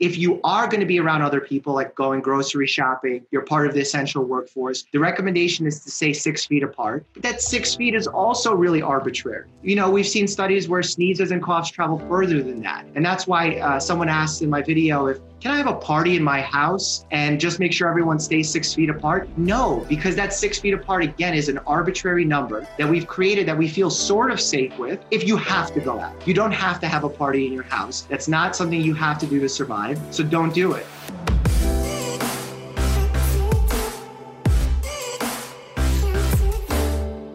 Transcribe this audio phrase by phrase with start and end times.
[0.00, 3.66] if you are going to be around other people, like going grocery shopping, you're part
[3.66, 7.04] of the essential workforce, the recommendation is to stay six feet apart.
[7.14, 9.48] But that six feet is also really arbitrary.
[9.62, 12.86] You know, we've seen studies where sneezes and coughs travel further than that.
[12.94, 16.16] And that's why uh, someone asked in my video if, can I have a party
[16.16, 19.28] in my house and just make sure everyone stays six feet apart?
[19.38, 23.56] No, because that six feet apart, again, is an arbitrary number that we've created that
[23.56, 26.26] we feel sort of safe with if you have to go out.
[26.26, 28.00] You don't have to have a party in your house.
[28.02, 30.00] That's not something you have to do to survive.
[30.10, 30.86] So don't do it.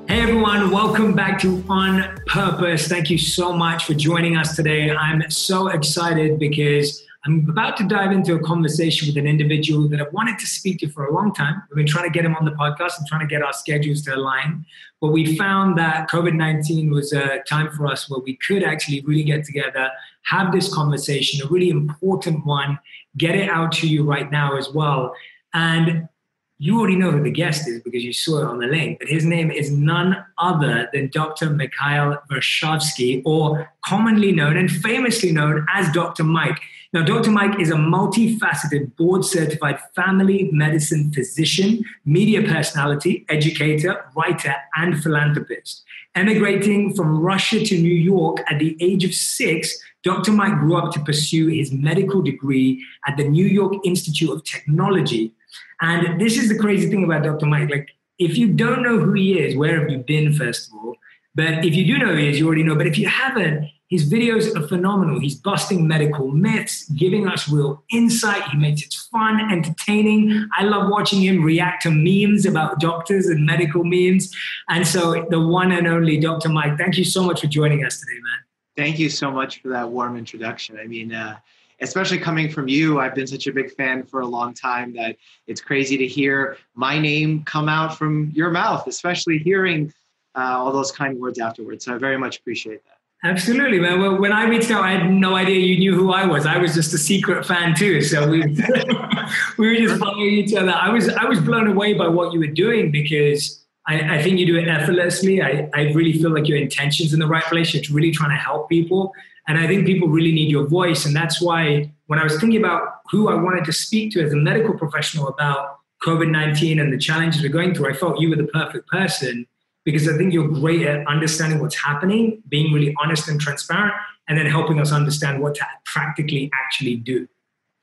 [0.10, 2.90] Hey everyone, welcome back to On Purpose.
[2.90, 4.92] Thank you so much for joining us today.
[4.92, 10.02] I'm so excited because I'm about to dive into a conversation with an individual that
[10.02, 11.64] I've wanted to speak to for a long time.
[11.70, 14.02] We've been trying to get him on the podcast and trying to get our schedules
[14.04, 14.66] to align.
[15.00, 19.02] But we found that COVID 19 was a time for us where we could actually
[19.02, 19.90] really get together,
[20.24, 22.78] have this conversation, a really important one,
[23.18, 25.16] get it out to you right now as well.
[25.54, 26.10] And
[26.58, 29.08] you already know who the guest is because you saw it on the link, but
[29.08, 31.50] his name is none other than Dr.
[31.50, 36.24] Mikhail Varshavsky, or commonly known and famously known as Dr.
[36.24, 36.60] Mike.
[36.94, 37.32] Now, Dr.
[37.32, 45.84] Mike is a multifaceted board certified family medicine physician, media personality, educator, writer, and philanthropist.
[46.14, 50.32] Emigrating from Russia to New York at the age of six, Dr.
[50.32, 55.34] Mike grew up to pursue his medical degree at the New York Institute of Technology.
[55.82, 57.48] And this is the crazy thing about Dr.
[57.48, 57.72] Mike.
[57.72, 60.96] Like, if you don't know who he is, where have you been, first of all?
[61.34, 62.76] But if you do know who he is, you already know.
[62.76, 65.20] But if you haven't, his videos are phenomenal.
[65.20, 68.44] He's busting medical myths, giving us real insight.
[68.50, 70.48] He makes it fun, entertaining.
[70.58, 74.34] I love watching him react to memes about doctors and medical memes.
[74.70, 76.50] And so, the one and only Dr.
[76.50, 78.40] Mike, thank you so much for joining us today, man.
[78.76, 80.80] Thank you so much for that warm introduction.
[80.80, 81.38] I mean, uh,
[81.80, 85.18] especially coming from you, I've been such a big fan for a long time that
[85.46, 89.94] it's crazy to hear my name come out from your mouth, especially hearing
[90.36, 91.86] uh, all those kind words afterwards.
[91.86, 92.93] So I very much appreciate that.
[93.26, 94.20] Absolutely, man.
[94.20, 96.46] When I reached out, I had no idea you knew who I was.
[96.46, 98.02] I was just a secret fan too.
[98.02, 98.42] So we
[99.58, 100.72] we were just following each other.
[100.72, 104.40] I was I was blown away by what you were doing because I, I think
[104.40, 105.42] you do it effortlessly.
[105.42, 107.74] I, I really feel like your intentions in the right place.
[107.74, 109.14] You're really trying to help people.
[109.48, 111.06] And I think people really need your voice.
[111.06, 114.34] And that's why when I was thinking about who I wanted to speak to as
[114.34, 118.30] a medical professional about COVID 19 and the challenges we're going through, I felt you
[118.30, 119.48] were the perfect person
[119.84, 123.94] because I think you're great at understanding what's happening, being really honest and transparent,
[124.28, 127.28] and then helping us understand what to practically actually do.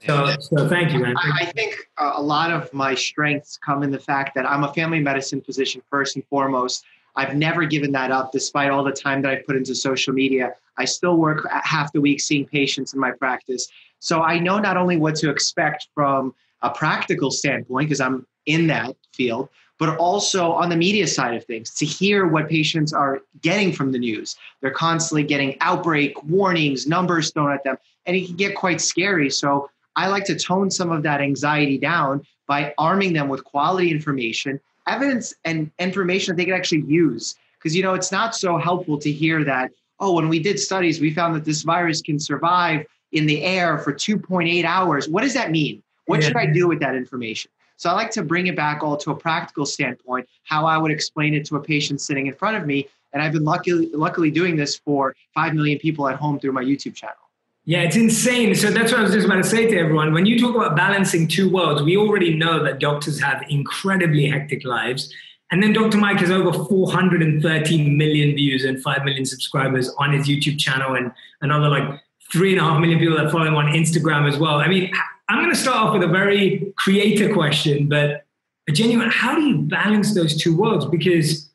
[0.07, 1.15] So, so thank you, man.
[1.19, 5.01] I, think a lot of my strengths come in the fact that I'm a family
[5.01, 6.85] medicine physician first and foremost.
[7.17, 10.55] I've never given that up despite all the time that I've put into social media.
[10.79, 13.69] I still work half the week seeing patients in my practice.
[13.99, 18.69] So I know not only what to expect from a practical standpoint, because I'm in
[18.69, 23.23] that field, but also on the media side of things to hear what patients are
[23.41, 24.37] getting from the news.
[24.61, 29.31] They're constantly getting outbreak warnings, numbers thrown at them, and it can get quite scary.
[29.31, 33.91] So I like to tone some of that anxiety down by arming them with quality
[33.91, 37.37] information, evidence, and information that they can actually use.
[37.59, 41.01] Because, you know, it's not so helpful to hear that, oh, when we did studies,
[41.01, 45.09] we found that this virus can survive in the air for 2.8 hours.
[45.09, 45.83] What does that mean?
[46.05, 46.29] What yeah.
[46.29, 47.51] should I do with that information?
[47.81, 50.91] So I like to bring it back all to a practical standpoint, how I would
[50.91, 52.87] explain it to a patient sitting in front of me.
[53.15, 56.63] And I've been luckily, luckily doing this for 5 million people at home through my
[56.63, 57.17] YouTube channel.
[57.65, 58.55] Yeah, it's insane.
[58.55, 60.13] So that's what I was just about to say to everyone.
[60.13, 64.63] When you talk about balancing two worlds, we already know that doctors have incredibly hectic
[64.67, 65.11] lives.
[65.51, 65.97] And then Dr.
[65.97, 71.13] Mike has over 413 million views and 5 million subscribers on his YouTube channel and
[71.41, 71.99] another like
[72.31, 74.57] three and a half million people that follow him on Instagram as well.
[74.57, 74.93] I mean,
[75.31, 78.25] I'm going to start off with a very creator question, but
[78.69, 80.87] a genuine how do you balance those two worlds?
[80.87, 81.49] Because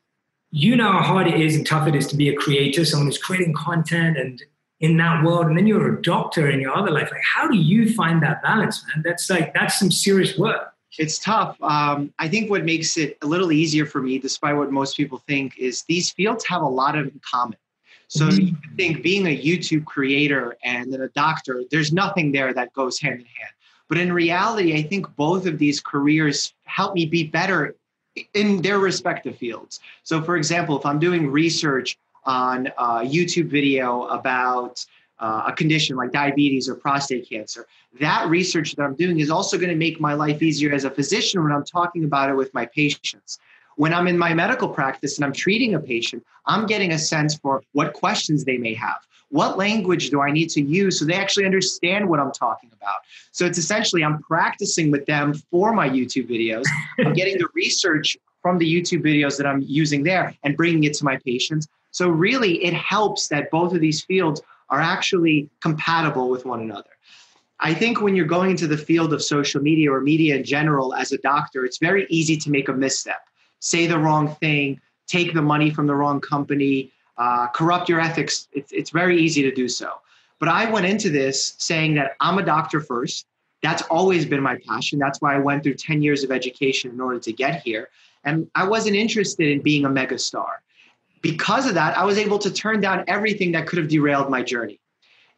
[0.50, 3.06] you know how hard it is and tough it is to be a creator, someone
[3.06, 4.42] who's creating content and
[4.80, 7.10] in that world, and then you're a doctor in your other life.
[7.10, 9.02] Like, how do you find that balance, man?
[9.04, 10.72] That's like that's some serious work.
[10.98, 11.60] It's tough.
[11.62, 15.22] Um, I think what makes it a little easier for me, despite what most people
[15.28, 17.58] think, is these fields have a lot of in common.
[18.08, 18.40] So mm-hmm.
[18.40, 22.98] you think being a YouTube creator and then a doctor, there's nothing there that goes
[23.00, 23.52] hand in hand.
[23.88, 27.76] But in reality, I think both of these careers help me be better
[28.34, 29.80] in their respective fields.
[30.02, 34.84] So, for example, if I'm doing research on a YouTube video about
[35.18, 37.66] uh, a condition like diabetes or prostate cancer,
[38.00, 40.90] that research that I'm doing is also going to make my life easier as a
[40.90, 43.38] physician when I'm talking about it with my patients.
[43.76, 47.36] When I'm in my medical practice and I'm treating a patient, I'm getting a sense
[47.36, 51.14] for what questions they may have, What language do I need to use so they
[51.14, 52.94] actually understand what I'm talking about?
[53.32, 56.64] So it's essentially I'm practicing with them for my YouTube videos.
[57.04, 60.94] I'm getting the research from the YouTube videos that I'm using there and bringing it
[60.94, 61.66] to my patients.
[61.90, 64.40] So really, it helps that both of these fields
[64.70, 66.90] are actually compatible with one another.
[67.58, 70.94] I think when you're going into the field of social media or media in general
[70.94, 73.28] as a doctor, it's very easy to make a misstep,
[73.60, 78.48] say the wrong thing, take the money from the wrong company, uh, corrupt your ethics.
[78.52, 79.92] It's, it's very easy to do so.
[80.38, 83.26] But I went into this saying that I'm a doctor first.
[83.62, 84.98] That's always been my passion.
[84.98, 87.88] That's why I went through 10 years of education in order to get here.
[88.24, 90.58] And I wasn't interested in being a megastar.
[91.22, 94.42] Because of that, I was able to turn down everything that could have derailed my
[94.42, 94.78] journey.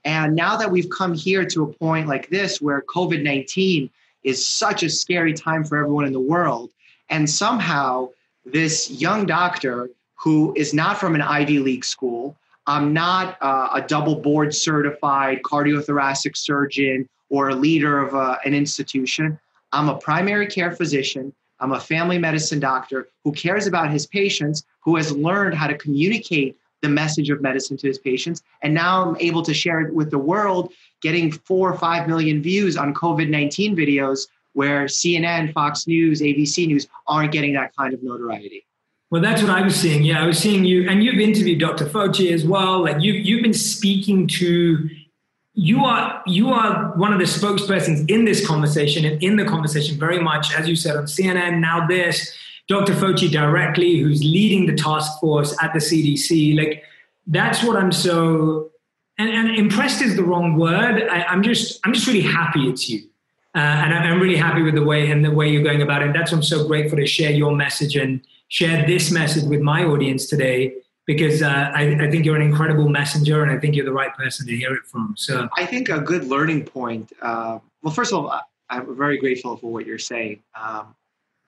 [0.05, 3.91] And now that we've come here to a point like this where COVID 19
[4.25, 6.71] is such a scary time for everyone in the world,
[7.09, 8.09] and somehow
[8.45, 12.37] this young doctor who is not from an Ivy League school,
[12.67, 18.53] I'm not uh, a double board certified cardiothoracic surgeon or a leader of uh, an
[18.53, 19.39] institution.
[19.73, 21.33] I'm a primary care physician.
[21.61, 25.77] I'm a family medicine doctor who cares about his patients, who has learned how to
[25.77, 28.43] communicate the message of medicine to his patients.
[28.63, 32.43] And now I'm able to share it with the world, getting four or five million
[32.43, 37.95] views on COVID 19 videos where CNN, Fox News, ABC News aren't getting that kind
[37.95, 38.65] of notoriety.
[39.11, 40.05] Well, that's what I was seeing.
[40.05, 41.87] Yeah, I was seeing you, and you've interviewed Dr.
[41.87, 42.83] Fauci as well.
[42.83, 44.89] Like you, you've been speaking to.
[45.55, 49.99] You are you are one of the spokespersons in this conversation and in the conversation
[49.99, 51.59] very much, as you said on CNN.
[51.59, 52.33] Now this,
[52.69, 52.93] Dr.
[52.93, 56.57] Fauci directly, who's leading the task force at the CDC.
[56.57, 56.85] Like
[57.27, 58.71] that's what I'm so
[59.19, 61.09] and, and impressed is the wrong word.
[61.09, 63.09] I, am just I'm just really happy it's you.
[63.55, 66.07] Uh, and I'm really happy with the way and the way you're going about it.
[66.07, 69.61] And that's why I'm so grateful to share your message and share this message with
[69.61, 70.75] my audience today
[71.07, 74.15] because uh, I, I, think you're an incredible messenger and I think you're the right
[74.15, 75.15] person to hear it from.
[75.17, 77.13] So I think a good learning point.
[77.23, 80.43] Uh, well, first of all, I'm very grateful for what you're saying.
[80.61, 80.95] Um,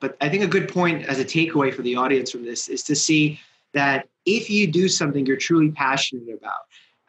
[0.00, 2.82] but I think a good point as a takeaway for the audience from this is
[2.85, 3.38] to see
[3.75, 6.61] that if you do something you're truly passionate about,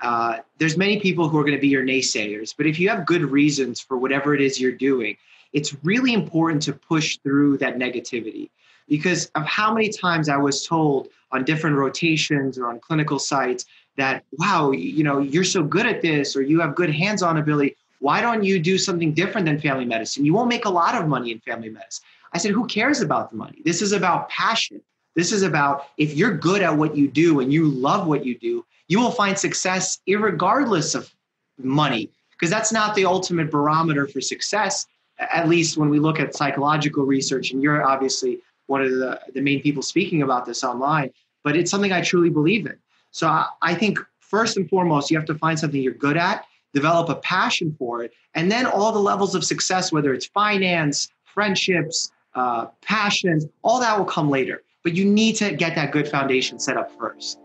[0.02, 3.06] uh, there's many people who are going to be your naysayers, but if you have
[3.06, 5.16] good reasons for whatever it is you're doing,
[5.54, 8.50] it's really important to push through that negativity
[8.88, 13.66] because of how many times I was told on different rotations or on clinical sites
[13.98, 17.38] that, wow, you know, you're so good at this or you have good hands on
[17.38, 17.76] ability.
[18.00, 20.26] Why don't you do something different than family medicine?
[20.26, 22.04] You won't make a lot of money in family medicine.
[22.34, 23.62] I said, who cares about the money?
[23.64, 24.82] This is about passion.
[25.16, 28.38] This is about if you're good at what you do and you love what you
[28.38, 31.14] do, you will find success regardless of
[31.58, 34.88] money, because that's not the ultimate barometer for success,
[35.20, 37.52] at least when we look at psychological research.
[37.52, 38.40] And you're obviously
[38.72, 41.10] one of the, the main people speaking about this online,
[41.44, 42.78] but it's something I truly believe in.
[43.12, 46.46] So I, I think first and foremost, you have to find something you're good at,
[46.74, 51.10] develop a passion for it, and then all the levels of success, whether it's finance,
[51.26, 54.64] friendships, uh, passions, all that will come later.
[54.84, 57.38] But you need to get that good foundation set up first.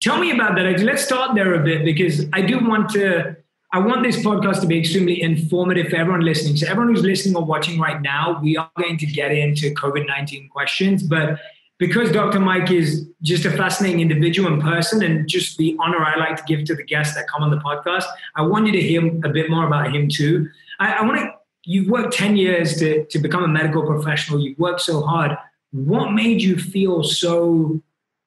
[0.00, 0.80] Tell me about that.
[0.80, 3.36] Let's start there a bit because I do want to.
[3.72, 6.56] I want this podcast to be extremely informative for everyone listening.
[6.56, 10.06] So, everyone who's listening or watching right now, we are going to get into COVID
[10.06, 11.02] 19 questions.
[11.02, 11.38] But
[11.78, 12.40] because Dr.
[12.40, 16.42] Mike is just a fascinating individual and person, and just the honor I like to
[16.44, 18.04] give to the guests that come on the podcast,
[18.36, 20.48] I want you to hear a bit more about him too.
[20.78, 21.32] I, I want to,
[21.64, 25.36] you've worked 10 years to, to become a medical professional, you've worked so hard.
[25.72, 27.82] What made you feel so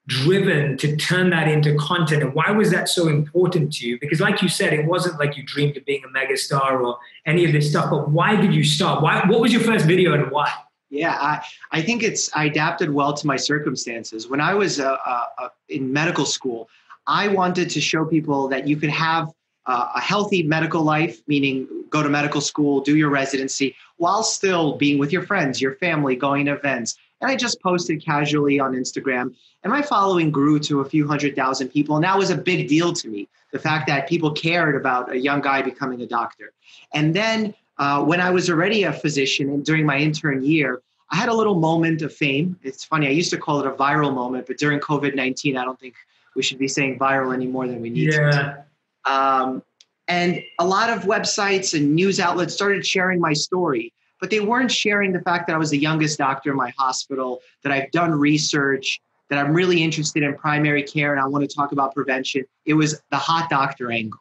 [0.06, 4.20] driven to turn that into content and why was that so important to you because
[4.20, 7.52] like you said it wasn't like you dreamed of being a megastar or any of
[7.52, 10.50] this stuff but why did you start why what was your first video and why
[10.90, 14.28] yeah, I, I think it's I adapted well to my circumstances.
[14.28, 16.68] When I was uh, uh, uh, in medical school,
[17.06, 19.30] I wanted to show people that you could have
[19.66, 24.76] uh, a healthy medical life, meaning go to medical school, do your residency, while still
[24.76, 26.96] being with your friends, your family, going to events.
[27.20, 31.36] And I just posted casually on Instagram, and my following grew to a few hundred
[31.36, 31.96] thousand people.
[31.96, 35.18] And that was a big deal to me the fact that people cared about a
[35.18, 36.52] young guy becoming a doctor.
[36.94, 41.16] And then uh, when I was already a physician and during my intern year, I
[41.16, 42.58] had a little moment of fame.
[42.62, 45.64] It's funny, I used to call it a viral moment, but during COVID 19, I
[45.64, 45.94] don't think
[46.36, 48.30] we should be saying viral any more than we need yeah.
[48.30, 49.12] to.
[49.12, 49.62] Um,
[50.06, 54.70] and a lot of websites and news outlets started sharing my story, but they weren't
[54.70, 58.12] sharing the fact that I was the youngest doctor in my hospital, that I've done
[58.12, 62.44] research, that I'm really interested in primary care, and I want to talk about prevention.
[62.66, 64.20] It was the hot doctor angle.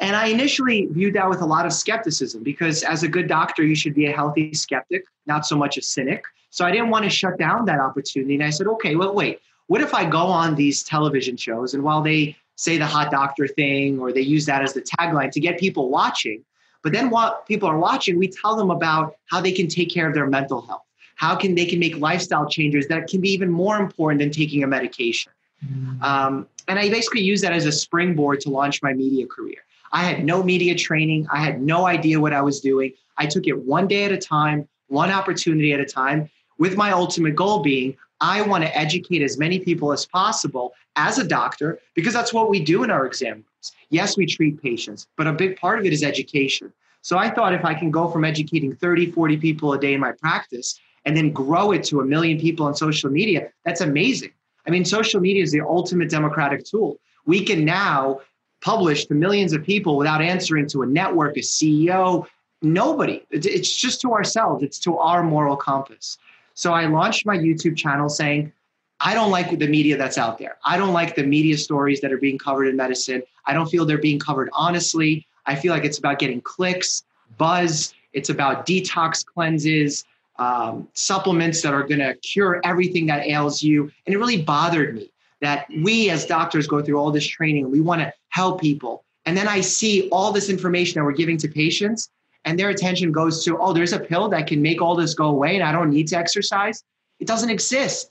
[0.00, 3.62] And I initially viewed that with a lot of skepticism because, as a good doctor,
[3.62, 6.24] you should be a healthy skeptic, not so much a cynic.
[6.50, 8.34] So I didn't want to shut down that opportunity.
[8.34, 11.82] And I said, okay, well, wait, what if I go on these television shows and
[11.82, 15.40] while they say the hot doctor thing or they use that as the tagline to
[15.40, 16.44] get people watching,
[16.84, 20.06] but then while people are watching, we tell them about how they can take care
[20.06, 20.82] of their mental health.
[21.16, 24.62] How can they can make lifestyle changes that can be even more important than taking
[24.62, 25.32] a medication.
[25.66, 26.02] Mm.
[26.02, 29.58] Um, and I basically use that as a springboard to launch my media career.
[29.92, 31.26] I had no media training.
[31.32, 32.92] I had no idea what I was doing.
[33.16, 36.90] I took it one day at a time, one opportunity at a time, with my
[36.92, 41.80] ultimate goal being I want to educate as many people as possible as a doctor,
[41.94, 43.46] because that's what we do in our exam rooms.
[43.90, 46.72] Yes, we treat patients, but a big part of it is education.
[47.02, 50.00] So I thought if I can go from educating 30, 40 people a day in
[50.00, 54.32] my practice and then grow it to a million people on social media, that's amazing.
[54.66, 56.98] I mean, social media is the ultimate democratic tool.
[57.26, 58.20] We can now
[58.62, 62.26] publish to millions of people without answering to a network, a CEO,
[62.62, 63.22] nobody.
[63.30, 66.16] It's just to ourselves, it's to our moral compass.
[66.54, 68.52] So I launched my YouTube channel saying,
[69.00, 70.56] I don't like the media that's out there.
[70.64, 73.22] I don't like the media stories that are being covered in medicine.
[73.46, 75.26] I don't feel they're being covered honestly.
[75.46, 77.04] I feel like it's about getting clicks,
[77.36, 77.94] buzz.
[78.12, 80.04] It's about detox cleanses,
[80.38, 83.90] um, supplements that are going to cure everything that ails you.
[84.06, 85.10] And it really bothered me
[85.40, 87.70] that we as doctors go through all this training.
[87.70, 89.04] We want to help people.
[89.26, 92.10] And then I see all this information that we're giving to patients,
[92.44, 95.26] and their attention goes to, oh, there's a pill that can make all this go
[95.26, 96.82] away and I don't need to exercise.
[97.20, 98.10] It doesn't exist.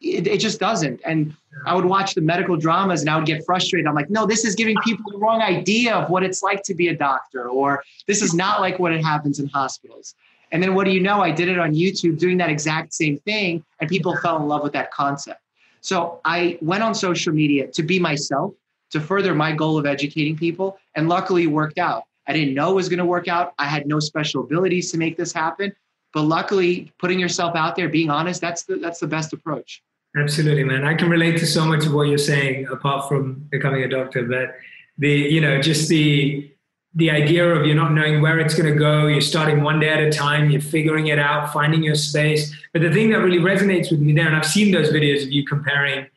[0.00, 1.00] It, it just doesn't.
[1.04, 1.34] And
[1.66, 3.86] I would watch the medical dramas and I would get frustrated.
[3.86, 6.74] I'm like, no, this is giving people the wrong idea of what it's like to
[6.74, 10.14] be a doctor, or this is not like what it happens in hospitals.
[10.52, 11.20] And then what do you know?
[11.20, 14.62] I did it on YouTube doing that exact same thing, and people fell in love
[14.62, 15.40] with that concept.
[15.80, 18.54] So I went on social media to be myself,
[18.90, 22.04] to further my goal of educating people, and luckily it worked out.
[22.26, 23.54] I didn't know it was going to work out.
[23.58, 25.72] I had no special abilities to make this happen,
[26.12, 29.82] but luckily, putting yourself out there, being honest, that's the that's the best approach.
[30.16, 30.84] Absolutely, man.
[30.84, 34.24] I can relate to so much of what you're saying, apart from becoming a doctor.
[34.24, 34.56] But
[34.98, 36.50] the you know just the
[36.94, 39.90] the idea of you're not knowing where it's going to go, you're starting one day
[39.90, 42.52] at a time, you're figuring it out, finding your space.
[42.72, 45.30] But the thing that really resonates with me there, and I've seen those videos of
[45.30, 46.08] you comparing,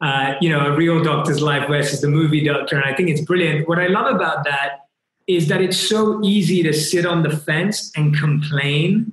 [0.00, 3.20] uh, you know, a real doctor's life versus the movie doctor, and I think it's
[3.20, 3.68] brilliant.
[3.68, 4.86] What I love about that
[5.26, 9.12] is that it's so easy to sit on the fence and complain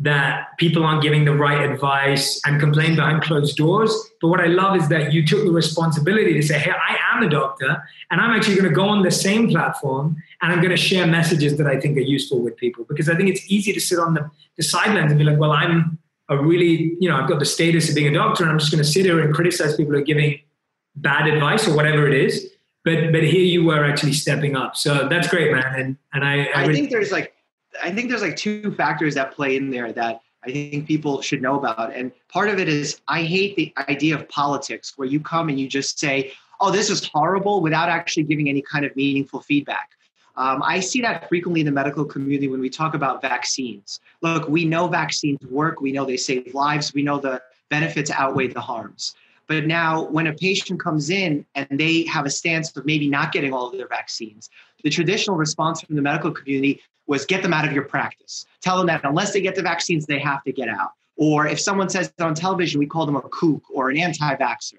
[0.00, 3.92] that people aren't giving the right advice and complain behind closed doors.
[4.20, 7.24] But what I love is that you took the responsibility to say, hey, I am
[7.24, 10.70] a doctor, and I'm actually going to go on the same platform and I'm going
[10.70, 12.84] to share messages that I think are useful with people.
[12.88, 15.50] Because I think it's easy to sit on the, the sidelines and be like, well,
[15.50, 18.58] I'm a really, you know, I've got the status of being a doctor, and I'm
[18.60, 20.38] just going to sit here and criticize people who are giving
[20.94, 22.48] bad advice or whatever it is.
[22.84, 24.76] But but here you were actually stepping up.
[24.76, 25.74] So that's great, man.
[25.74, 27.34] And and I I, I really, think there's like
[27.82, 31.42] I think there's like two factors that play in there that I think people should
[31.42, 31.94] know about.
[31.94, 35.58] And part of it is I hate the idea of politics where you come and
[35.58, 39.90] you just say, oh, this is horrible without actually giving any kind of meaningful feedback.
[40.36, 43.98] Um, I see that frequently in the medical community when we talk about vaccines.
[44.22, 48.46] Look, we know vaccines work, we know they save lives, we know the benefits outweigh
[48.46, 49.16] the harms.
[49.48, 53.32] But now, when a patient comes in and they have a stance of maybe not
[53.32, 54.48] getting all of their vaccines,
[54.84, 58.46] the traditional response from the medical community was get them out of your practice.
[58.60, 60.92] Tell them that unless they get the vaccines, they have to get out.
[61.16, 64.78] Or if someone says on television, we call them a kook or an anti vaxxer.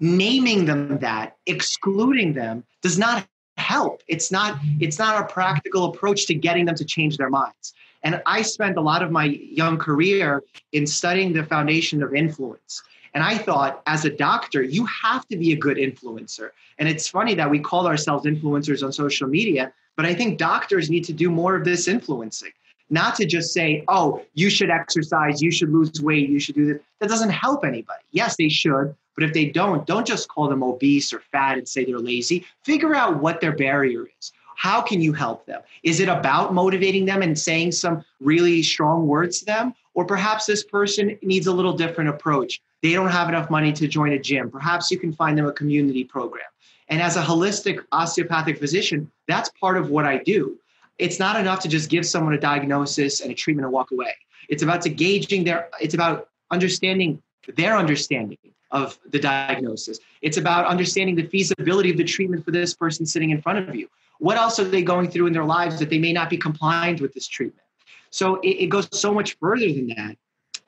[0.00, 3.26] Naming them that, excluding them, does not
[3.58, 4.02] help.
[4.08, 7.74] It's not, it's not a practical approach to getting them to change their minds.
[8.02, 12.82] And I spent a lot of my young career in studying the foundation of influence.
[13.12, 16.50] And I thought, as a doctor, you have to be a good influencer.
[16.78, 20.88] And it's funny that we call ourselves influencers on social media, but I think doctors
[20.88, 22.52] need to do more of this influencing,
[22.88, 26.64] not to just say, oh, you should exercise, you should lose weight, you should do
[26.72, 26.82] this.
[27.00, 28.00] That doesn't help anybody.
[28.10, 28.96] Yes, they should.
[29.14, 32.46] But if they don't, don't just call them obese or fat and say they're lazy.
[32.64, 34.32] Figure out what their barrier is.
[34.56, 35.60] How can you help them?
[35.82, 39.74] Is it about motivating them and saying some really strong words to them?
[39.92, 42.62] Or perhaps this person needs a little different approach.
[42.82, 44.50] They don't have enough money to join a gym.
[44.50, 46.46] Perhaps you can find them a community program.
[46.90, 50.58] And as a holistic osteopathic physician, that's part of what I do.
[50.98, 54.14] It's not enough to just give someone a diagnosis and a treatment and walk away.
[54.48, 57.22] It's about gauging their, it's about understanding
[57.56, 58.38] their understanding
[58.72, 59.98] of the diagnosis.
[60.20, 63.74] It's about understanding the feasibility of the treatment for this person sitting in front of
[63.74, 63.88] you.
[64.18, 67.00] What else are they going through in their lives that they may not be compliant
[67.00, 67.66] with this treatment?
[68.10, 70.16] So it, it goes so much further than that.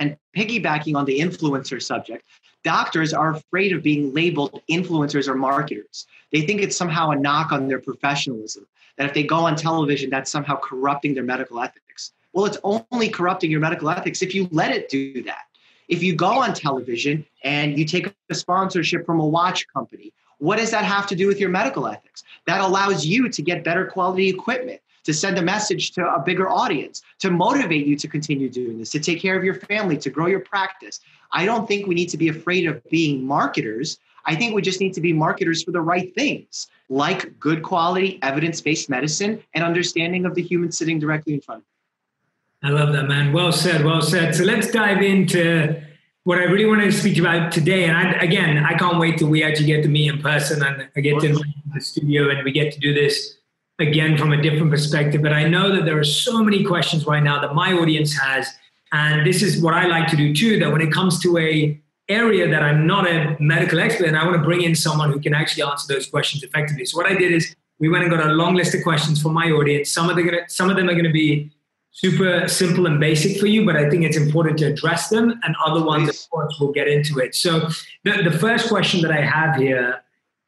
[0.03, 2.25] And piggybacking on the influencer subject,
[2.65, 6.09] doctors are afraid of being labeled influencers or marketers.
[6.33, 8.67] They think it's somehow a knock on their professionalism,
[8.97, 12.11] that if they go on television, that's somehow corrupting their medical ethics.
[12.33, 15.45] Well, it's only corrupting your medical ethics if you let it do that.
[15.87, 20.59] If you go on television and you take a sponsorship from a watch company, what
[20.59, 22.25] does that have to do with your medical ethics?
[22.49, 26.49] That allows you to get better quality equipment, to send a message to a bigger
[26.49, 30.11] audience, to motivate you to continue doing this, to take care of your family, to
[30.11, 31.01] grow your practice.
[31.33, 33.99] I don't think we need to be afraid of being marketers.
[34.25, 38.19] I think we just need to be marketers for the right things, like good quality,
[38.23, 42.71] evidence based medicine and understanding of the human sitting directly in front of you.
[42.71, 43.33] I love that, man.
[43.33, 43.85] Well said.
[43.85, 44.37] Well said.
[44.37, 45.83] So let's dive into
[46.25, 49.29] what I really wanted to speak about today, and I, again, I can't wait till
[49.29, 51.35] we actually get to meet in person and I get to
[51.75, 53.39] the studio and we get to do this
[53.83, 55.23] again from a different perspective.
[55.23, 58.49] But I know that there are so many questions right now that my audience has,
[58.93, 60.59] and this is what I like to do too.
[60.59, 64.25] That when it comes to a area that I'm not a medical expert, and I
[64.25, 66.85] want to bring in someone who can actually answer those questions effectively.
[66.85, 69.31] So what I did is we went and got a long list of questions for
[69.31, 69.91] my audience.
[69.91, 71.51] Some of them, some of them are going to be
[71.93, 75.39] super simple and basic for you, but I think it's important to address them.
[75.43, 77.35] And other ones, of course, we'll get into it.
[77.35, 77.69] So
[78.05, 80.03] the, the first question that I have here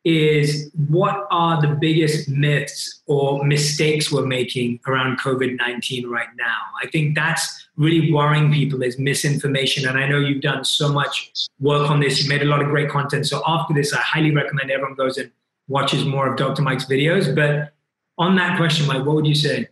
[0.04, 6.58] is what are the biggest myths or mistakes we're making around COVID 19 right now?
[6.82, 9.88] I think that's really worrying people is misinformation.
[9.88, 12.22] And I know you've done so much work on this.
[12.22, 13.26] You made a lot of great content.
[13.26, 15.30] So after this, I highly recommend everyone goes and
[15.68, 16.62] watches more of Dr.
[16.62, 17.34] Mike's videos.
[17.34, 17.72] But
[18.18, 19.68] on that question, Mike, what would you say?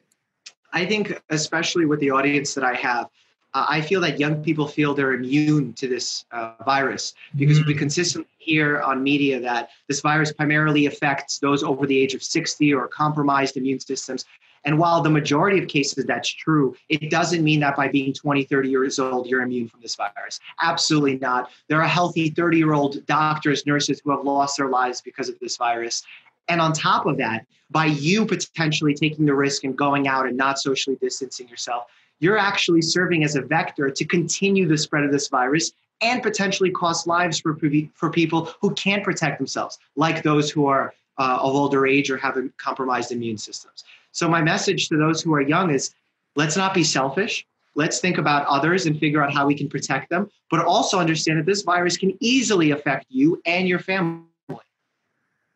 [0.73, 3.09] I think, especially with the audience that I have,
[3.55, 7.69] uh, I feel that young people feel they're immune to this uh, virus because mm-hmm.
[7.69, 12.23] we consistently hear on media that this virus primarily affects those over the age of
[12.23, 14.25] 60 or compromised immune systems.
[14.65, 18.45] And while the majority of cases that's true, it doesn't mean that by being 20,
[18.45, 20.39] 30 years old, you're immune from this virus.
[20.63, 21.51] Absolutely not.
[21.69, 25.39] There are healthy 30 year old doctors, nurses who have lost their lives because of
[25.41, 26.05] this virus.
[26.49, 30.37] And on top of that, by you potentially taking the risk and going out and
[30.37, 31.85] not socially distancing yourself,
[32.23, 36.71] you're actually serving as a vector to continue the spread of this virus and potentially
[36.71, 37.59] cost lives for,
[37.95, 42.17] for people who can't protect themselves, like those who are uh, of older age or
[42.17, 43.85] have compromised immune systems.
[44.13, 45.95] So, my message to those who are young is
[46.37, 47.45] let's not be selfish.
[47.75, 51.39] Let's think about others and figure out how we can protect them, but also understand
[51.39, 54.27] that this virus can easily affect you and your family.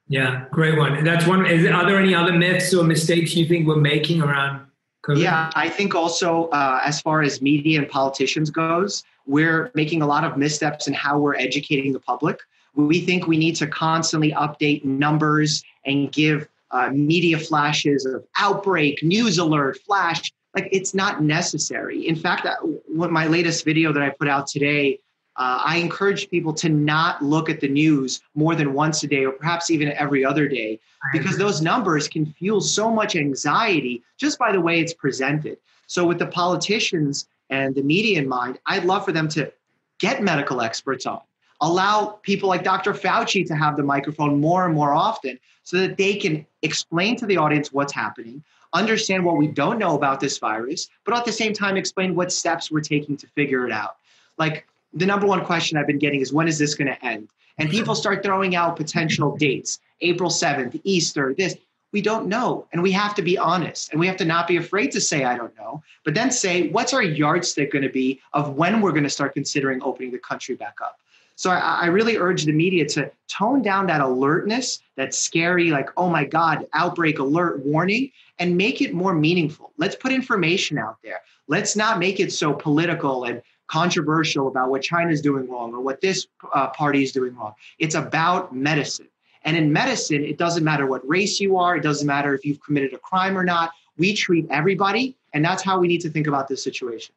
[0.09, 1.05] Yeah, great one.
[1.05, 1.47] That's one.
[1.47, 4.66] Is, are there any other myths or mistakes you think we're making around
[5.15, 10.07] Yeah, I think also uh, as far as media and politicians goes, we're making a
[10.07, 12.41] lot of missteps in how we're educating the public.
[12.75, 19.03] We think we need to constantly update numbers and give uh, media flashes of outbreak,
[19.03, 20.33] news alert, flash.
[20.55, 22.07] Like it's not necessary.
[22.09, 22.47] In fact,
[22.89, 24.99] what my latest video that I put out today
[25.39, 29.25] uh, I encourage people to not look at the news more than once a day
[29.25, 30.81] or perhaps even every other day
[31.13, 35.59] because those numbers can fuel so much anxiety just by the way it's presented.
[35.87, 39.53] So, with the politicians and the media in mind, I'd love for them to
[39.99, 41.21] get medical experts on,
[41.61, 42.93] allow people like Dr.
[42.93, 47.27] Fauci to have the microphone more and more often so that they can explain to
[47.27, 51.33] the audience what's happening, understand what we don't know about this virus, but at the
[51.33, 53.97] same time, explain what steps we're taking to figure it out.
[54.39, 57.29] Like, the number one question I've been getting is when is this going to end?
[57.59, 61.57] And people start throwing out potential dates April 7th, Easter, this.
[61.93, 62.67] We don't know.
[62.73, 63.91] And we have to be honest.
[63.91, 66.69] And we have to not be afraid to say, I don't know, but then say,
[66.69, 70.19] what's our yardstick going to be of when we're going to start considering opening the
[70.19, 70.99] country back up?
[71.37, 75.91] So I, I, really urge the media to tone down that alertness, that scary, like,
[75.97, 79.73] oh my God, outbreak alert warning, and make it more meaningful.
[79.77, 81.21] Let's put information out there.
[81.47, 85.81] Let's not make it so political and controversial about what China is doing wrong or
[85.81, 87.55] what this uh, party is doing wrong.
[87.79, 89.09] It's about medicine.
[89.45, 92.61] And in medicine, it doesn't matter what race you are, it doesn't matter if you've
[92.61, 93.71] committed a crime or not.
[93.97, 97.15] We treat everybody, and that's how we need to think about this situation.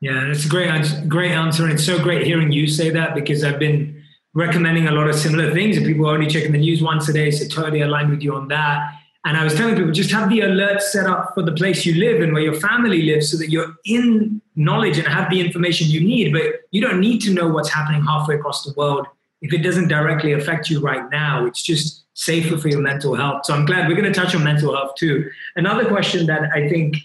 [0.00, 1.64] Yeah, it's a great, great answer.
[1.64, 4.02] And it's so great hearing you say that because I've been
[4.34, 7.12] recommending a lot of similar things, and people are only checking the news once a
[7.12, 7.30] day.
[7.30, 8.94] So totally aligned with you on that.
[9.24, 11.94] And I was telling people just have the alert set up for the place you
[11.94, 15.88] live and where your family lives so that you're in knowledge and have the information
[15.88, 16.32] you need.
[16.32, 19.06] But you don't need to know what's happening halfway across the world
[19.40, 21.46] if it doesn't directly affect you right now.
[21.46, 23.46] It's just safer for your mental health.
[23.46, 25.30] So I'm glad we're going to touch on mental health too.
[25.56, 26.96] Another question that I think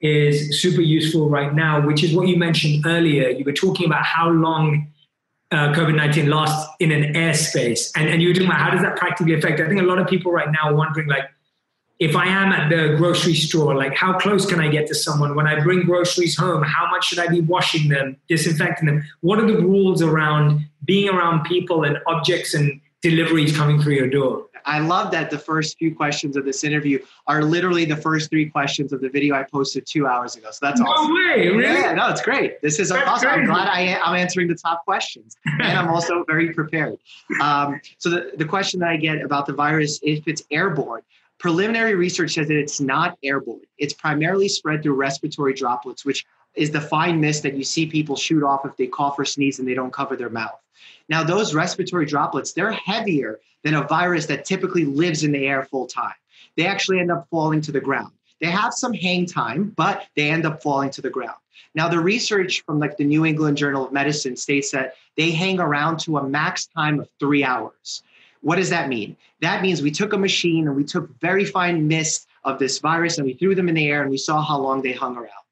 [0.00, 3.28] is super useful right now, which is what you mentioned earlier.
[3.30, 4.92] You were talking about how long
[5.50, 7.90] uh, COVID 19 lasts in an airspace.
[7.96, 9.60] And, and you were talking about how does that practically affect?
[9.60, 11.24] I think a lot of people right now are wondering, like,
[11.98, 15.36] if I am at the grocery store, like how close can I get to someone?
[15.36, 19.04] When I bring groceries home, how much should I be washing them, disinfecting them?
[19.20, 24.08] What are the rules around being around people and objects and deliveries coming through your
[24.08, 24.46] door?
[24.66, 28.48] I love that the first few questions of this interview are literally the first three
[28.48, 30.48] questions of the video I posted two hours ago.
[30.50, 31.14] So that's no awesome.
[31.14, 31.62] way, really?
[31.62, 32.62] Yeah, no, it's great.
[32.62, 33.28] This is That's awesome.
[33.28, 33.52] I'm crazy.
[33.52, 36.98] glad I, am answering the top questions, and I'm also very prepared.
[37.42, 41.02] Um, so the, the question that I get about the virus, if it's airborne,
[41.38, 43.60] preliminary research says that it's not airborne.
[43.78, 48.16] It's primarily spread through respiratory droplets, which is the fine mist that you see people
[48.16, 50.58] shoot off if they cough or sneeze and they don't cover their mouth.
[51.08, 55.64] Now, those respiratory droplets, they're heavier than a virus that typically lives in the air
[55.64, 56.14] full time.
[56.56, 58.12] They actually end up falling to the ground.
[58.40, 61.36] They have some hang time, but they end up falling to the ground.
[61.74, 65.58] Now, the research from like the New England Journal of Medicine states that they hang
[65.60, 68.02] around to a max time of three hours.
[68.42, 69.16] What does that mean?
[69.44, 73.18] That means we took a machine and we took very fine mist of this virus
[73.18, 75.44] and we threw them in the air and we saw how long they hung around.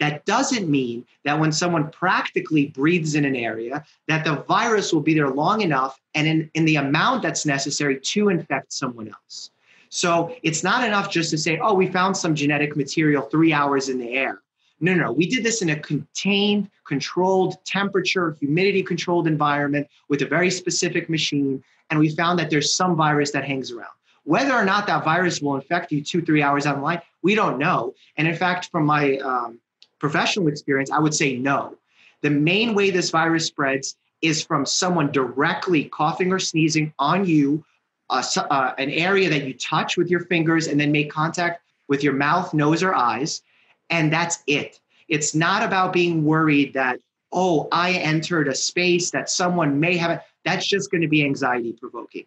[0.00, 5.00] That doesn't mean that when someone practically breathes in an area, that the virus will
[5.00, 9.52] be there long enough and in, in the amount that's necessary to infect someone else.
[9.90, 13.88] So it's not enough just to say, oh, we found some genetic material three hours
[13.88, 14.42] in the air.
[14.80, 20.26] No, no, we did this in a contained, controlled temperature, humidity controlled environment with a
[20.26, 21.62] very specific machine.
[21.90, 23.90] And we found that there's some virus that hangs around.
[24.24, 27.34] Whether or not that virus will infect you two, three hours down the line, we
[27.34, 27.94] don't know.
[28.16, 29.60] And in fact, from my um,
[30.00, 31.76] professional experience, I would say no.
[32.22, 37.64] The main way this virus spreads is from someone directly coughing or sneezing on you,
[38.10, 42.02] uh, uh, an area that you touch with your fingers and then make contact with
[42.02, 43.42] your mouth, nose, or eyes.
[43.90, 44.80] And that's it.
[45.08, 46.98] It's not about being worried that,
[47.30, 50.22] oh, I entered a space that someone may have.
[50.46, 52.24] That's just going to be anxiety provoking.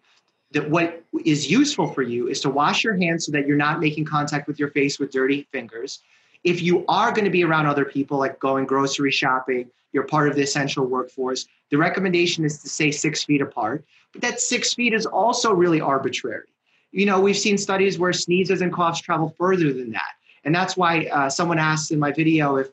[0.52, 3.80] That what is useful for you is to wash your hands so that you're not
[3.80, 6.00] making contact with your face with dirty fingers.
[6.44, 10.28] If you are going to be around other people, like going grocery shopping, you're part
[10.28, 13.84] of the essential workforce, the recommendation is to stay six feet apart.
[14.12, 16.48] But that six feet is also really arbitrary.
[16.92, 20.12] You know, we've seen studies where sneezes and coughs travel further than that.
[20.44, 22.68] And that's why uh, someone asked in my video if,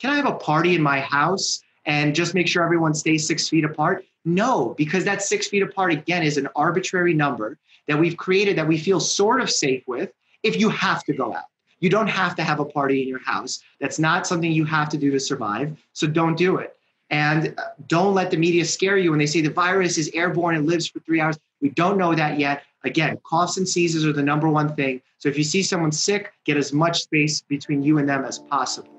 [0.00, 3.48] can I have a party in my house and just make sure everyone stays six
[3.48, 4.04] feet apart?
[4.24, 7.58] No, because that six feet apart, again, is an arbitrary number
[7.88, 11.34] that we've created that we feel sort of safe with if you have to go
[11.34, 11.44] out.
[11.80, 13.60] You don't have to have a party in your house.
[13.80, 15.76] That's not something you have to do to survive.
[15.92, 16.76] So don't do it.
[17.10, 20.54] And uh, don't let the media scare you when they say the virus is airborne
[20.54, 21.38] and lives for three hours.
[21.60, 22.62] We don't know that yet.
[22.84, 25.02] Again, coughs and sneezes are the number one thing.
[25.18, 28.38] So if you see someone sick, get as much space between you and them as
[28.38, 28.91] possible.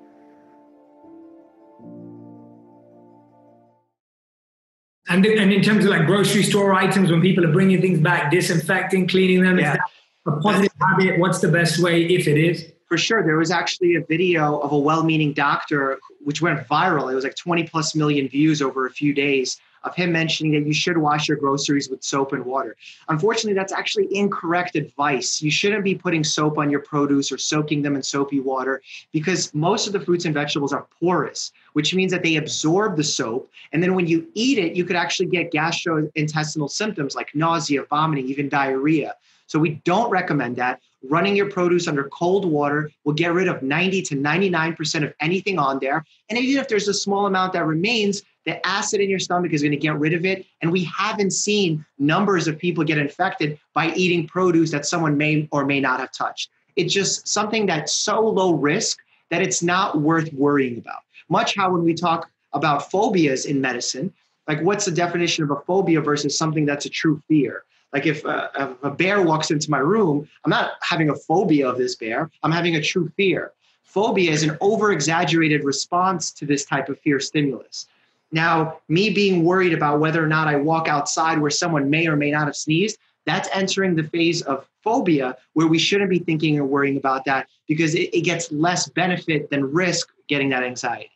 [5.10, 8.32] And, and in terms of like grocery store items, when people are bringing things back,
[8.32, 9.74] disinfecting, cleaning them, Yeah.
[9.74, 9.80] is
[10.26, 11.20] that a positive habit?
[11.20, 12.72] What's the best way if it is?
[12.88, 17.12] For sure, there was actually a video of a well-meaning doctor which went viral.
[17.12, 20.65] It was like 20 plus million views over a few days of him mentioning that
[20.65, 22.76] you should wash your groceries with soap and water.
[23.10, 25.41] Unfortunately, that's actually incorrect advice.
[25.41, 29.54] You shouldn't be putting soap on your produce or soaking them in soapy water because
[29.54, 33.50] most of the fruits and vegetables are porous, which means that they absorb the soap.
[33.72, 38.28] And then when you eat it, you could actually get gastrointestinal symptoms like nausea, vomiting,
[38.28, 39.15] even diarrhea.
[39.48, 40.80] So we don't recommend that.
[41.10, 45.60] Running your produce under cold water will get rid of 90 to 99% of anything
[45.60, 46.06] on there.
[46.30, 49.62] And even if there's a small amount that remains, the acid in your stomach is
[49.62, 50.46] going to get rid of it.
[50.62, 55.48] And we haven't seen numbers of people get infected by eating produce that someone may
[55.52, 56.50] or may not have touched.
[56.76, 61.02] It's just something that's so low risk that it's not worth worrying about.
[61.30, 64.14] Much how when we talk about phobias in medicine,
[64.48, 67.64] like what's the definition of a phobia versus something that's a true fear?
[67.94, 71.70] Like if a, if a bear walks into my room, I'm not having a phobia
[71.70, 73.54] of this bear, I'm having a true fear.
[73.84, 77.86] Phobia is an over exaggerated response to this type of fear stimulus.
[78.32, 82.16] Now, me being worried about whether or not I walk outside where someone may or
[82.16, 86.60] may not have sneezed, that's entering the phase of phobia where we shouldn't be thinking
[86.60, 91.12] or worrying about that because it, it gets less benefit than risk getting that anxiety.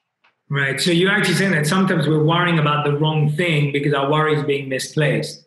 [0.50, 0.80] Right.
[0.80, 4.36] So you're actually saying that sometimes we're worrying about the wrong thing because our worry
[4.36, 5.47] is being misplaced.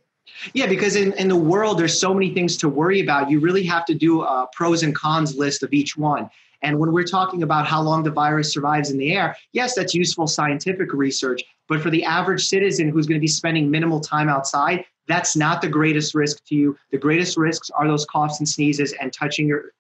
[0.53, 3.31] Yeah, because in, in the world, there's so many things to worry about.
[3.31, 6.31] You really have to do a pros and cons list of each one.
[6.63, 9.95] And when we're talking about how long the virus survives in the air, yes, that's
[9.95, 11.43] useful scientific research.
[11.69, 15.63] But for the average citizen who's going to be spending minimal time outside, that's not
[15.63, 16.77] the greatest risk to you.
[16.91, 19.73] The greatest risks are those coughs and sneezes and touching your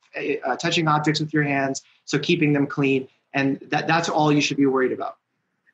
[0.44, 1.82] uh, touching objects with your hands.
[2.04, 5.16] So keeping them clean, and that, that's all you should be worried about.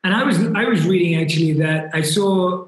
[0.03, 2.67] And I was I was reading actually that I saw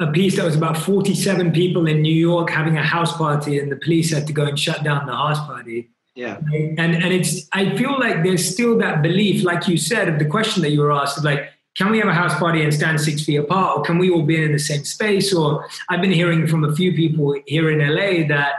[0.00, 3.70] a piece that was about 47 people in New York having a house party, and
[3.70, 5.90] the police had to go and shut down the house party.
[6.14, 6.38] Yeah.
[6.50, 10.24] And and it's I feel like there's still that belief, like you said, of the
[10.24, 13.00] question that you were asked, of like, can we have a house party and stand
[13.00, 15.32] six feet apart, or can we all be in the same space?
[15.32, 18.54] Or I've been hearing from a few people here in LA that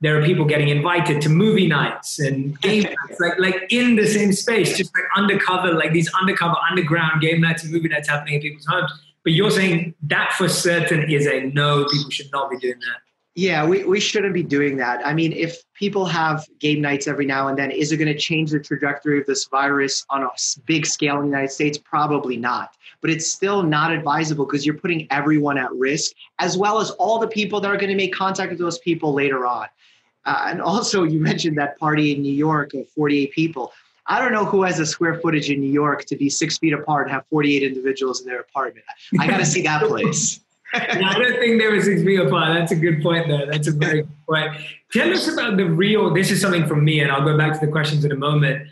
[0.00, 4.06] there are people getting invited to movie nights and game nights, like like in the
[4.06, 8.34] same space, just like undercover, like these undercover underground game nights and movie nights happening
[8.34, 8.92] in people's homes.
[9.24, 11.84] But you're saying that for certain is a no.
[11.84, 13.00] People should not be doing that.
[13.34, 15.06] Yeah, we, we shouldn't be doing that.
[15.06, 18.18] I mean, if people have game nights every now and then, is it going to
[18.18, 20.28] change the trajectory of this virus on a
[20.66, 21.78] big scale in the United States?
[21.78, 22.76] Probably not.
[23.00, 27.18] But it's still not advisable because you're putting everyone at risk, as well as all
[27.18, 29.66] the people that are going to make contact with those people later on.
[30.26, 33.72] Uh, and also, you mentioned that party in New York of 48 people.
[34.06, 36.72] I don't know who has a square footage in New York to be six feet
[36.72, 38.84] apart and have 48 individuals in their apartment.
[39.18, 40.40] I got to see that place.
[40.74, 42.58] I don't think there was six feet apart.
[42.58, 43.46] That's a good point, though.
[43.46, 44.56] That's a very good point.
[44.92, 46.12] Tell us about the real.
[46.12, 48.68] This is something from me, and I'll go back to the questions in a moment.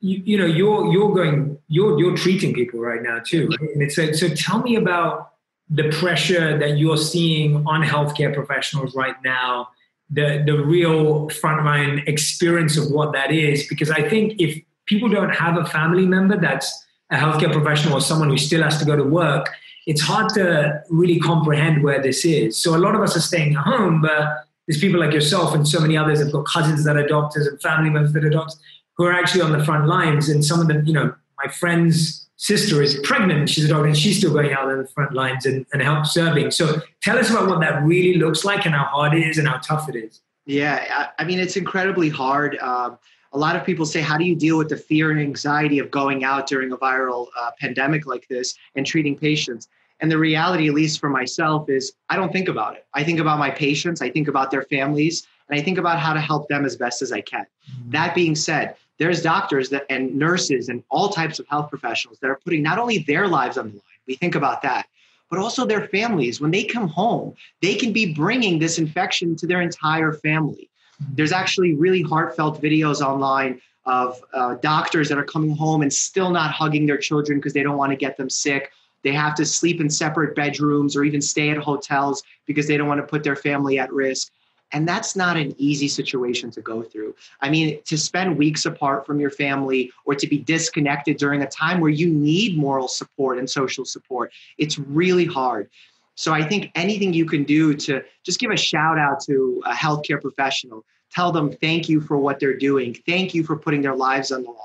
[0.00, 3.50] You, you know, you're you're going, you're you're treating people right now too.
[3.74, 5.32] And so, so tell me about
[5.68, 9.68] the pressure that you're seeing on healthcare professionals right now.
[10.10, 15.34] The the real frontline experience of what that is, because I think if people don't
[15.34, 16.68] have a family member that's
[17.10, 19.48] a healthcare professional or someone who still has to go to work,
[19.86, 22.56] it's hard to really comprehend where this is.
[22.62, 25.66] So a lot of us are staying at home, but there's people like yourself and
[25.66, 28.58] so many others have got cousins that are doctors and family members that are doctors
[28.96, 30.28] who are actually on the front lines.
[30.28, 33.96] And some of them, you know, my friend's sister is pregnant, she's a doctor, and
[33.96, 36.50] she's still going out on the front lines and, and help serving.
[36.50, 39.46] So tell us about what that really looks like and how hard it is and
[39.46, 40.20] how tough it is.
[40.46, 40.84] Yeah,
[41.18, 42.58] I, I mean, it's incredibly hard.
[42.58, 42.98] Um,
[43.32, 45.90] a lot of people say, how do you deal with the fear and anxiety of
[45.90, 49.68] going out during a viral uh, pandemic like this and treating patients?
[50.00, 52.86] And the reality, at least for myself, is I don't think about it.
[52.94, 56.12] I think about my patients, I think about their families, and I think about how
[56.12, 57.46] to help them as best as I can.
[57.70, 57.90] Mm-hmm.
[57.90, 62.30] That being said, there's doctors that, and nurses and all types of health professionals that
[62.30, 64.86] are putting not only their lives on the line, we think about that,
[65.30, 66.40] but also their families.
[66.40, 70.68] When they come home, they can be bringing this infection to their entire family.
[71.14, 76.30] There's actually really heartfelt videos online of uh, doctors that are coming home and still
[76.30, 78.70] not hugging their children because they don't want to get them sick.
[79.02, 82.88] They have to sleep in separate bedrooms or even stay at hotels because they don't
[82.88, 84.30] want to put their family at risk.
[84.74, 87.14] And that's not an easy situation to go through.
[87.40, 91.46] I mean, to spend weeks apart from your family or to be disconnected during a
[91.46, 95.70] time where you need moral support and social support, it's really hard.
[96.16, 99.72] So I think anything you can do to just give a shout out to a
[99.72, 103.94] healthcare professional, tell them thank you for what they're doing, thank you for putting their
[103.94, 104.58] lives on the line.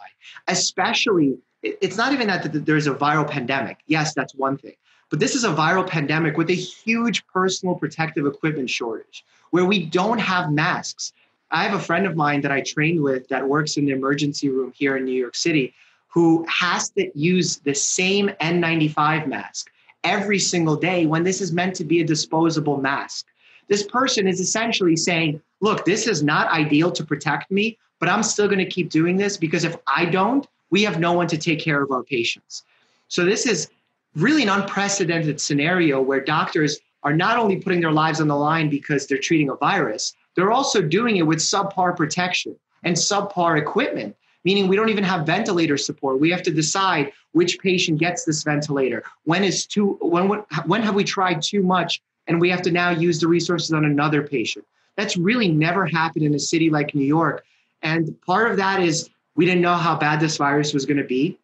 [0.48, 3.78] Especially, it's not even that there's a viral pandemic.
[3.86, 4.74] Yes, that's one thing.
[5.10, 9.86] But this is a viral pandemic with a huge personal protective equipment shortage where we
[9.86, 11.14] don't have masks.
[11.52, 14.50] I have a friend of mine that I trained with that works in the emergency
[14.50, 15.74] room here in New York City
[16.10, 19.72] who has to use the same N95 mask
[20.04, 23.28] every single day when this is meant to be a disposable mask.
[23.68, 28.24] This person is essentially saying, look, this is not ideal to protect me, but I'm
[28.24, 31.38] still going to keep doing this because if I don't, we have no one to
[31.38, 32.64] take care of our patients.
[33.08, 33.70] So this is
[34.16, 38.70] really an unprecedented scenario where doctors are not only putting their lives on the line
[38.70, 44.16] because they're treating a virus, they're also doing it with subpar protection and subpar equipment
[44.44, 46.20] meaning we don't even have ventilator support.
[46.20, 49.04] We have to decide which patient gets this ventilator.
[49.24, 50.28] When is too when
[50.66, 53.86] when have we tried too much and we have to now use the resources on
[53.86, 54.66] another patient?
[54.96, 57.46] That's really never happened in a city like New York.
[57.82, 61.04] And part of that is we didn't know how bad this virus was going to
[61.04, 61.40] be.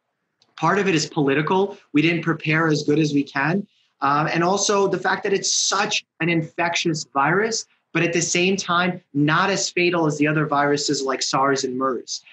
[0.58, 1.78] Part of it is political.
[1.94, 3.68] We didn't prepare as good as we can.
[4.02, 8.56] Um, and also the fact that it's such an infectious virus, but at the same
[8.56, 12.24] time, not as fatal as the other viruses like SARS and MERS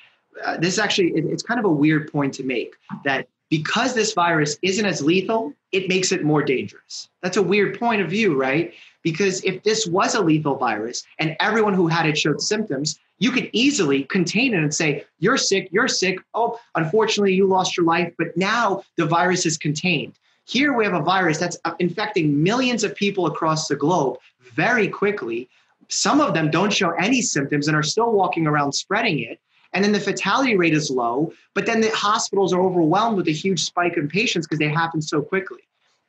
[0.44, 3.94] uh, this is actually it, it's kind of a weird point to make that because
[3.94, 7.10] this virus isn't as lethal, it makes it more dangerous.
[7.22, 8.72] That's a weird point of view, right?
[9.02, 13.30] Because if this was a lethal virus and everyone who had it showed symptoms, you
[13.30, 16.18] could easily contain it and say, You're sick, you're sick.
[16.34, 20.14] Oh, unfortunately, you lost your life, but now the virus is contained.
[20.44, 24.18] Here we have a virus that's uh, infecting millions of people across the globe
[24.54, 25.48] very quickly.
[25.88, 29.40] Some of them don't show any symptoms and are still walking around spreading it.
[29.72, 33.32] And then the fatality rate is low, but then the hospitals are overwhelmed with a
[33.32, 35.60] huge spike in patients because they happen so quickly.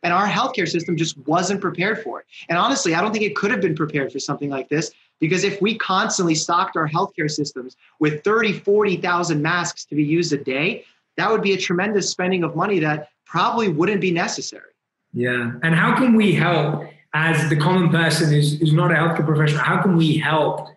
[0.04, 2.26] And our healthcare system just wasn't prepared for it.
[2.50, 5.44] And honestly, I don't think it could have been prepared for something like this because
[5.44, 10.38] if we constantly stocked our healthcare systems with 30, 40,000 masks to be used a
[10.38, 10.84] day,
[11.16, 14.72] that would be a tremendous spending of money that probably wouldn't be necessary.
[15.13, 15.54] Yeah.
[15.63, 19.62] And how can we help as the common person who's, who's not a healthcare professional?
[19.62, 20.70] How can we help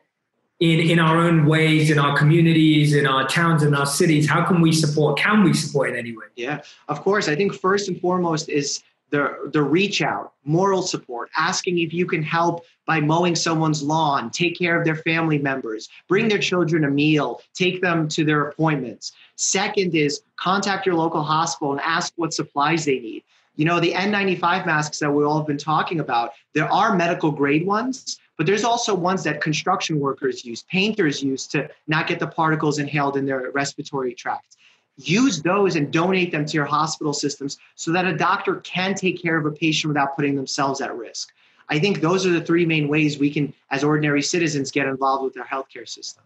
[0.60, 4.28] in, in our own ways, in our communities, in our towns, in our cities?
[4.28, 5.18] How can we support?
[5.18, 6.26] Can we support in any way?
[6.36, 7.28] Yeah, of course.
[7.28, 12.06] I think first and foremost is the the reach out, moral support, asking if you
[12.06, 16.84] can help by mowing someone's lawn, take care of their family members, bring their children
[16.84, 19.12] a meal, take them to their appointments.
[19.36, 23.22] Second is contact your local hospital and ask what supplies they need.
[23.56, 27.30] You know, the N95 masks that we all have been talking about, there are medical
[27.30, 32.18] grade ones, but there's also ones that construction workers use, painters use to not get
[32.18, 34.56] the particles inhaled in their respiratory tract
[34.96, 39.20] use those and donate them to your hospital systems so that a doctor can take
[39.20, 41.32] care of a patient without putting themselves at risk.
[41.68, 45.24] I think those are the three main ways we can, as ordinary citizens, get involved
[45.24, 46.22] with our healthcare system.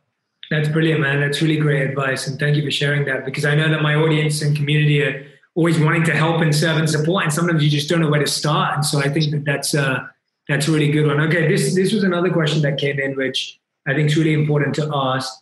[0.50, 1.20] That's brilliant, man.
[1.20, 2.26] That's really great advice.
[2.26, 5.26] And thank you for sharing that because I know that my audience and community are
[5.54, 7.24] always wanting to help and serve and support.
[7.24, 8.74] And sometimes you just don't know where to start.
[8.74, 10.00] And so I think that that's, uh,
[10.48, 11.20] that's a really good one.
[11.20, 14.74] Okay, this, this was another question that came in, which I think is really important
[14.76, 15.32] to ask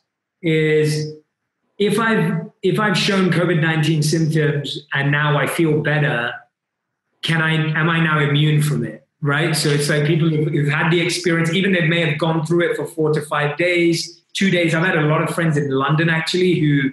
[0.42, 1.14] is
[1.78, 6.32] if I've if I've shown COVID nineteen symptoms and now I feel better,
[7.22, 9.06] can I am I now immune from it?
[9.20, 9.54] Right.
[9.56, 12.76] So it's like people who've had the experience, even they may have gone through it
[12.76, 14.74] for four to five days, two days.
[14.74, 16.90] I've had a lot of friends in London actually who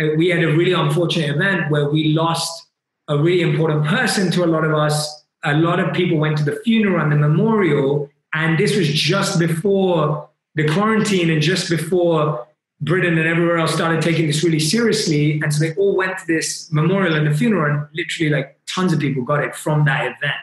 [0.00, 2.66] uh, we had a really unfortunate event where we lost
[3.08, 5.24] a really important person to a lot of us.
[5.44, 9.38] A lot of people went to the funeral and the memorial, and this was just
[9.38, 12.46] before the quarantine and just before
[12.82, 15.40] Britain and everywhere else started taking this really seriously.
[15.40, 18.92] And so they all went to this memorial and the funeral, and literally, like, tons
[18.92, 20.34] of people got it from that event.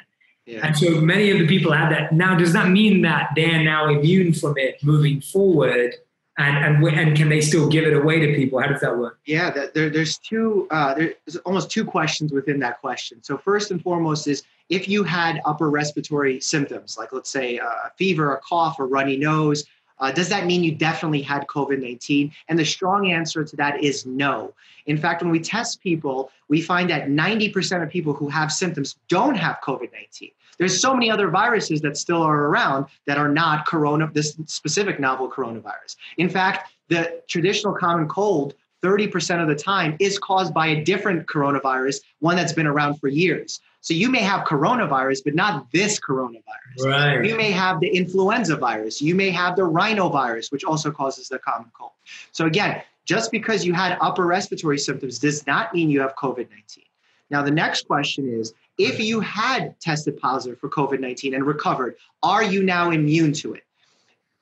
[0.45, 0.65] Yeah.
[0.65, 2.11] And so many of the people had that.
[2.11, 5.93] Now, does that mean that they're now immune from it moving forward?
[6.39, 8.61] And, and, and can they still give it away to people?
[8.61, 9.19] How does that work?
[9.25, 13.21] Yeah, there, there's two, uh, there's almost two questions within that question.
[13.21, 17.91] So first and foremost is if you had upper respiratory symptoms, like let's say a
[17.97, 19.65] fever, a cough, a runny nose,
[19.99, 22.31] uh, does that mean you definitely had COVID 19?
[22.47, 24.53] And the strong answer to that is no.
[24.85, 28.97] In fact, when we test people, we find that 90% of people who have symptoms
[29.07, 30.31] don't have COVID 19.
[30.57, 34.99] There's so many other viruses that still are around that are not corona, this specific
[34.99, 35.95] novel coronavirus.
[36.17, 41.27] In fact, the traditional common cold 30% of the time is caused by a different
[41.27, 43.59] coronavirus, one that's been around for years.
[43.81, 46.85] So you may have coronavirus, but not this coronavirus.
[46.85, 47.25] Right.
[47.25, 49.01] You may have the influenza virus.
[49.01, 51.91] You may have the rhinovirus, which also causes the common cold.
[52.31, 56.49] So again, just because you had upper respiratory symptoms does not mean you have COVID
[56.49, 56.83] 19.
[57.31, 61.95] Now, the next question is if you had tested positive for COVID 19 and recovered,
[62.21, 63.63] are you now immune to it?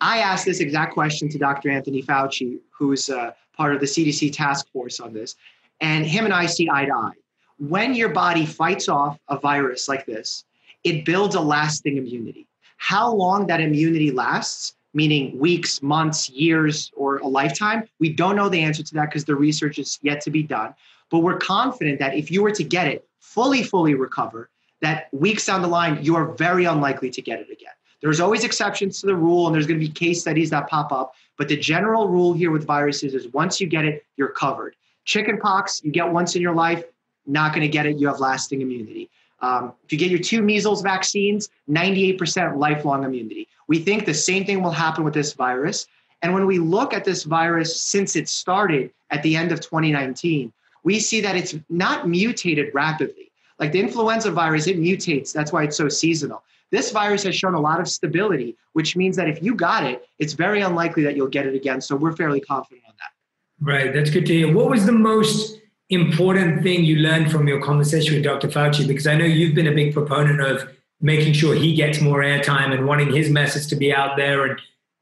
[0.02, 1.70] I asked this exact question to Dr.
[1.70, 5.36] Anthony Fauci, who's uh, part of the CDC task force on this,
[5.82, 7.14] and him and I see eye to eye
[7.60, 10.46] when your body fights off a virus like this,
[10.84, 12.48] it builds a lasting immunity.
[12.78, 18.50] How long that immunity lasts, meaning weeks, months, years, or a lifetime, we don't know
[18.50, 20.74] the answer to that because the research is yet to be done.
[21.10, 24.50] But we're confident that if you were to get it, fully, fully recover,
[24.82, 27.74] that weeks down the line, you are very unlikely to get it again.
[28.02, 30.92] There's always exceptions to the rule, and there's going to be case studies that pop
[30.92, 31.14] up.
[31.38, 34.76] But the general rule here with viruses is once you get it, you're covered.
[35.06, 36.84] Chickenpox, you get once in your life,
[37.28, 37.98] not going to get it.
[37.98, 39.10] You have lasting immunity.
[39.40, 43.48] Um, if you get your two measles vaccines, 98% lifelong immunity.
[43.68, 45.88] We think the same thing will happen with this virus.
[46.22, 50.52] And when we look at this virus since it started at the end of 2019,
[50.84, 53.32] we see that it's not mutated rapidly.
[53.60, 55.34] Like the influenza virus, it mutates.
[55.34, 56.44] That's why it's so seasonal.
[56.72, 60.08] This virus has shown a lot of stability, which means that if you got it,
[60.20, 61.82] it's very unlikely that you'll get it again.
[61.82, 63.72] So we're fairly confident on that.
[63.72, 63.94] Right.
[63.94, 64.54] That's good to hear.
[64.54, 65.60] What was the most
[65.90, 68.50] important thing you learned from your conversation with Dr.
[68.50, 68.88] Fauci?
[68.88, 70.70] Because I know you've been a big proponent of
[71.00, 74.46] making sure he gets more airtime and wanting his message to be out there.
[74.46, 74.60] And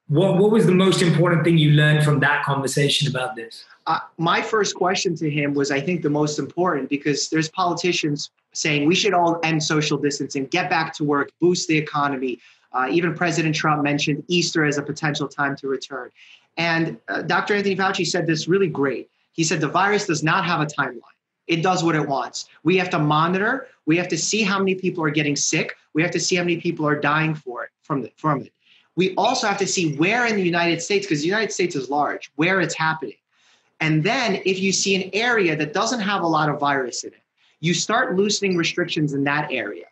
[0.07, 3.65] what, what was the most important thing you learned from that conversation about this?
[3.87, 8.31] Uh, my first question to him was, I think, the most important because there's politicians
[8.53, 12.39] saying we should all end social distancing, get back to work, boost the economy.
[12.73, 16.09] Uh, even President Trump mentioned Easter as a potential time to return.
[16.57, 17.55] And uh, Dr.
[17.55, 19.09] Anthony Fauci said this really great.
[19.35, 21.01] He said the virus does not have a timeline.
[21.47, 22.47] It does what it wants.
[22.63, 23.67] We have to monitor.
[23.85, 25.75] We have to see how many people are getting sick.
[25.93, 28.53] We have to see how many people are dying for it from, from it.
[28.95, 31.89] We also have to see where in the United States, because the United States is
[31.89, 33.17] large, where it's happening.
[33.81, 37.11] And then if you see an area that doesn't have a lot of virus in
[37.11, 37.21] it,
[37.59, 39.85] you start loosening restrictions in that area.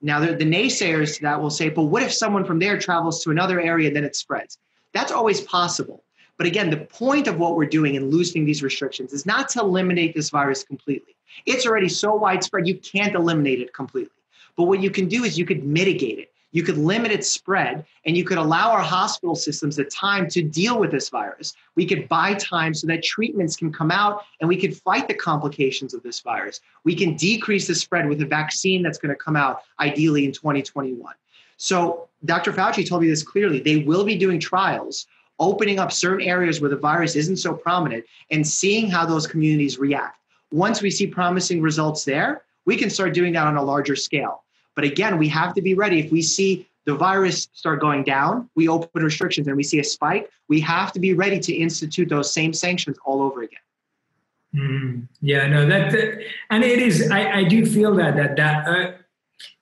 [0.00, 3.22] Now, the, the naysayers to that will say, but what if someone from there travels
[3.24, 4.58] to another area and then it spreads?
[4.94, 6.02] That's always possible.
[6.38, 9.60] But again, the point of what we're doing in loosening these restrictions is not to
[9.60, 11.16] eliminate this virus completely.
[11.46, 14.10] It's already so widespread, you can't eliminate it completely.
[14.56, 16.32] But what you can do is you could mitigate it.
[16.56, 20.42] you could limit its spread and you could allow our hospital systems the time to
[20.42, 21.52] deal with this virus.
[21.74, 25.12] We could buy time so that treatments can come out and we could fight the
[25.12, 26.62] complications of this virus.
[26.84, 30.32] We can decrease the spread with a vaccine that's going to come out ideally in
[30.32, 31.14] 2021.
[31.58, 32.52] So, Dr.
[32.52, 33.60] Fauci told me this clearly.
[33.60, 35.06] They will be doing trials,
[35.38, 39.78] opening up certain areas where the virus isn't so prominent and seeing how those communities
[39.78, 40.18] react.
[40.50, 44.44] Once we see promising results there, we can start doing that on a larger scale.
[44.74, 46.00] But again, we have to be ready.
[46.00, 49.84] If we see the virus start going down, we open restrictions and we see a
[49.84, 53.58] spike, we have to be ready to institute those same sanctions all over again.
[54.54, 57.10] Mm, yeah, no, that, that, and it is.
[57.10, 58.92] I, I do feel that that that uh,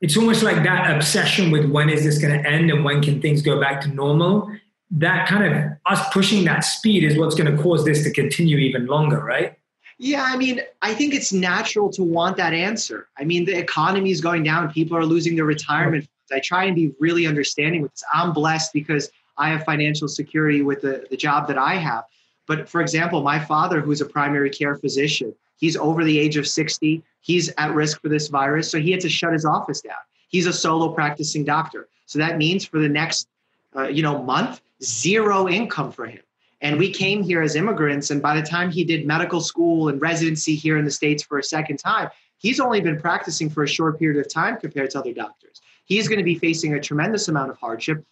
[0.00, 3.20] it's almost like that obsession with when is this going to end and when can
[3.20, 4.48] things go back to normal.
[4.96, 8.58] That kind of us pushing that speed is what's going to cause this to continue
[8.58, 9.58] even longer, right?
[9.98, 13.08] Yeah, I mean, I think it's natural to want that answer.
[13.18, 16.08] I mean, the economy is going down, people are losing their retirement.
[16.32, 18.02] I try and be really understanding with this.
[18.12, 22.04] I'm blessed because I have financial security with the, the job that I have.
[22.46, 26.46] But for example, my father, who's a primary care physician, he's over the age of
[26.46, 27.02] 60.
[27.20, 28.70] He's at risk for this virus.
[28.70, 29.94] So he had to shut his office down.
[30.28, 31.88] He's a solo practicing doctor.
[32.06, 33.28] So that means for the next
[33.76, 36.20] uh, you know month, zero income for him.
[36.60, 38.10] And we came here as immigrants.
[38.10, 41.38] And by the time he did medical school and residency here in the States for
[41.38, 42.08] a second time,
[42.38, 45.60] he's only been practicing for a short period of time compared to other doctors.
[45.84, 48.02] He's going to be facing a tremendous amount of hardship,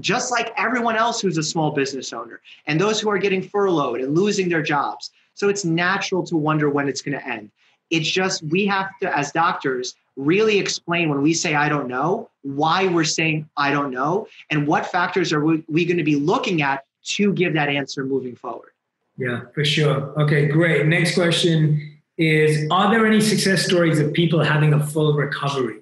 [0.00, 4.00] just like everyone else who's a small business owner and those who are getting furloughed
[4.00, 5.10] and losing their jobs.
[5.32, 7.50] So it's natural to wonder when it's going to end.
[7.88, 12.30] It's just we have to, as doctors, really explain when we say I don't know,
[12.42, 16.16] why we're saying I don't know, and what factors are we, we going to be
[16.16, 18.70] looking at to give that answer moving forward.
[19.16, 20.18] Yeah, for sure.
[20.20, 20.86] Okay, great.
[20.86, 25.80] Next question is Are there any success stories of people having a full recovery?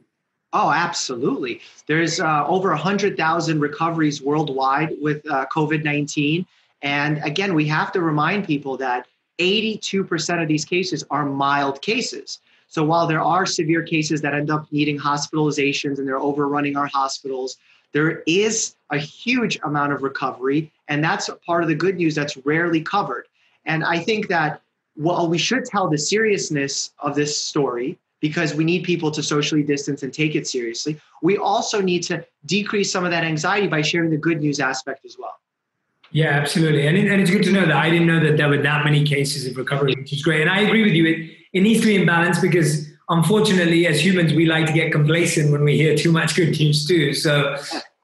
[0.55, 1.61] Oh, absolutely.
[1.87, 6.47] There's uh, over 100,000 recoveries worldwide with uh, COVID 19.
[6.83, 9.07] And again, we have to remind people that
[9.39, 12.41] 82% of these cases are mild cases.
[12.73, 16.87] So while there are severe cases that end up needing hospitalizations and they're overrunning our
[16.87, 17.59] hospitals,
[17.93, 22.35] there is a huge amount of recovery, and that's part of the good news that's
[22.47, 23.27] rarely covered.
[23.66, 24.62] And I think that
[24.95, 29.62] while we should tell the seriousness of this story because we need people to socially
[29.62, 33.83] distance and take it seriously, we also need to decrease some of that anxiety by
[33.83, 35.35] sharing the good news aspect as well.
[36.11, 36.87] Yeah, absolutely.
[36.87, 38.83] And, it, and it's good to know that I didn't know that there were that
[38.83, 40.41] many cases of recovery, which is great.
[40.41, 41.07] And I agree with you.
[41.07, 44.93] It, it needs to be in balance because unfortunately, as humans, we like to get
[44.93, 47.15] complacent when we hear too much good news too.
[47.15, 47.57] So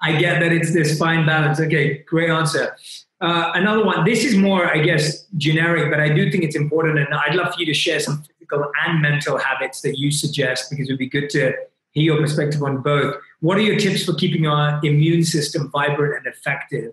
[0.02, 1.60] I get that it's this fine balance.
[1.60, 2.76] Okay, great answer.
[3.20, 4.04] Uh, another one.
[4.04, 7.54] This is more, I guess, generic, but I do think it's important, and I'd love
[7.54, 10.98] for you to share some physical and mental habits that you suggest because it would
[10.98, 11.52] be good to
[11.90, 13.16] hear your perspective on both.
[13.40, 16.92] What are your tips for keeping your immune system vibrant and effective?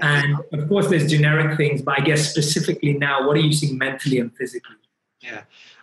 [0.00, 3.76] And of course, there's generic things, but I guess specifically now, what are you seeing
[3.76, 4.76] mentally and physically?
[5.20, 5.42] Yeah.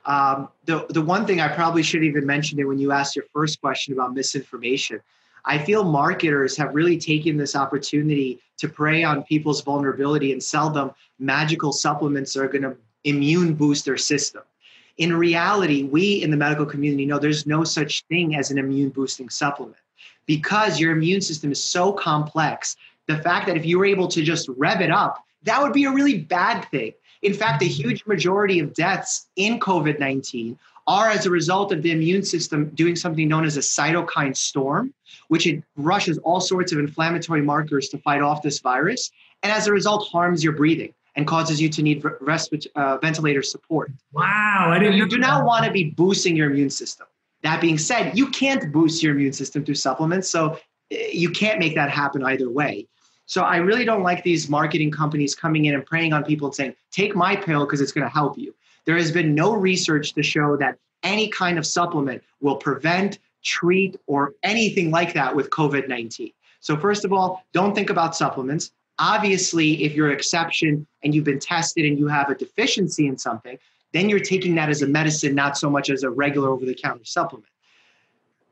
[0.10, 3.26] Um, the, the one thing I probably should even mention it when you asked your
[3.32, 5.00] first question about misinformation.
[5.46, 10.72] I feel marketers have really taken this opportunity to prey on people's vulnerability and sell
[10.72, 14.42] them magical supplements that are going to immune boost their system.
[14.98, 18.90] In reality, we in the medical community know there's no such thing as an immune
[18.90, 19.78] boosting supplement
[20.26, 22.76] because your immune system is so complex.
[23.06, 25.86] The fact that if you were able to just rev it up, that would be
[25.86, 26.94] a really bad thing.
[27.22, 30.58] In fact, a huge majority of deaths in COVID 19
[30.88, 34.94] are as a result of the immune system doing something known as a cytokine storm,
[35.28, 39.12] which it rushes all sorts of inflammatory markers to fight off this virus,
[39.44, 43.44] and as a result harms your breathing and causes you to need respir- uh, ventilator
[43.44, 43.92] support.
[44.14, 44.98] Wow, I didn't.
[44.98, 47.08] You do not want to be boosting your immune system.
[47.44, 50.58] That being said, you can't boost your immune system through supplements, so
[50.92, 52.88] eh, you can't make that happen either way.
[53.26, 56.56] So I really don't like these marketing companies coming in and preying on people and
[56.56, 58.54] saying, take my pill because it's going to help you.
[58.86, 64.00] There has been no research to show that any kind of supplement will prevent, treat,
[64.08, 66.32] or anything like that with COVID 19.
[66.60, 68.72] So, first of all, don't think about supplements.
[68.98, 73.18] Obviously, if you're an exception and you've been tested and you have a deficiency in
[73.18, 73.58] something,
[73.94, 76.76] then you're taking that as a medicine, not so much as a regular over the
[76.76, 77.48] counter supplement.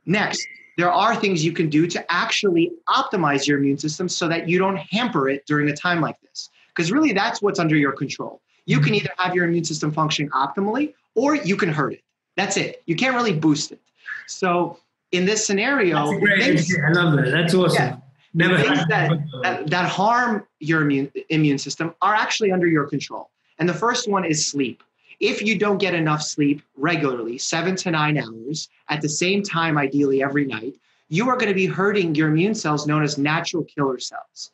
[0.06, 4.48] Next, there are things you can do to actually optimize your immune system so that
[4.48, 6.50] you don't hamper it during a time like this.
[6.78, 8.40] Because really, that's what's under your control.
[8.68, 8.96] You can mm-hmm.
[8.96, 12.04] either have your immune system functioning optimally or you can hurt it.
[12.36, 12.84] That's it.
[12.86, 13.80] You can't really boost it.
[14.28, 14.78] So,
[15.12, 17.32] in this scenario, things, I love that.
[17.32, 17.84] That's awesome.
[17.84, 17.98] Yeah,
[18.34, 19.12] Never things that,
[19.42, 23.32] that, that harm your immune, immune system are actually under your control.
[23.58, 24.84] And the first one is sleep.
[25.20, 29.78] If you don't get enough sleep regularly, seven to nine hours, at the same time,
[29.78, 30.76] ideally every night,
[31.10, 34.52] you are going to be hurting your immune cells known as natural killer cells.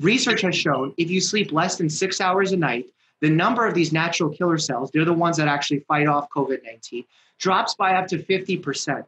[0.00, 2.86] Research has shown if you sleep less than six hours a night,
[3.20, 6.64] the number of these natural killer cells, they're the ones that actually fight off COVID
[6.64, 7.04] 19,
[7.38, 9.04] drops by up to 50%.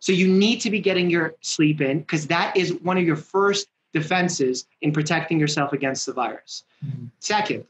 [0.00, 3.16] So you need to be getting your sleep in because that is one of your
[3.16, 6.64] first defenses in protecting yourself against the virus.
[6.84, 7.06] Mm-hmm.
[7.18, 7.64] Second,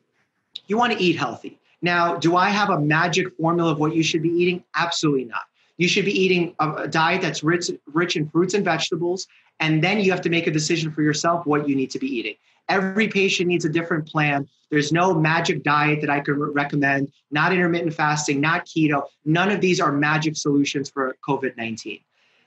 [0.66, 1.58] you want to eat healthy.
[1.80, 4.64] Now, do I have a magic formula of what you should be eating?
[4.74, 5.42] Absolutely not.
[5.76, 9.28] You should be eating a, diet that's rich, rich in fruits and vegetables,
[9.60, 12.08] and then you have to make a decision for yourself what you need to be
[12.08, 12.34] eating.
[12.68, 14.48] Every patient needs a different plan.
[14.70, 19.04] There's no magic diet that I re- recommend, not intermittent fasting, not keto.
[19.24, 22.00] None of these are magic solutions for COVID 19.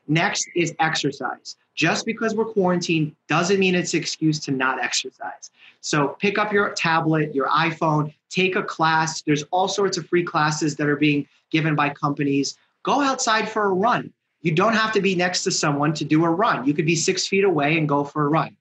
[0.08, 1.56] Next is exercise.
[1.74, 5.52] Just because we're quarantined doesn't mean it's an excuse to not exercise.
[5.80, 9.22] So pick up your tablet, your iPhone, take a class.
[9.22, 12.58] There's all sorts of free classes that are being given by companies.
[12.84, 14.12] Go outside for a run.
[14.42, 16.66] You don't have to be next to someone to do a run.
[16.66, 18.58] You could be six feet away and go for a run.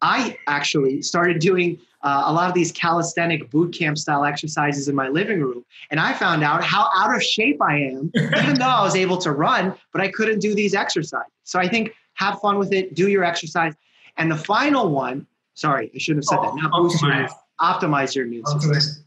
[0.00, 4.94] I actually started doing uh, a lot of these calisthenic boot camp style exercises in
[4.94, 5.64] my living room.
[5.90, 9.18] And I found out how out of shape I am, even though I was able
[9.18, 11.32] to run, but I couldn't do these exercises.
[11.44, 13.74] So I think have fun with it, do your exercise.
[14.16, 17.28] And the final one, sorry, I shouldn't have said oh, that, not boost your,
[17.60, 19.04] optimize your immune system.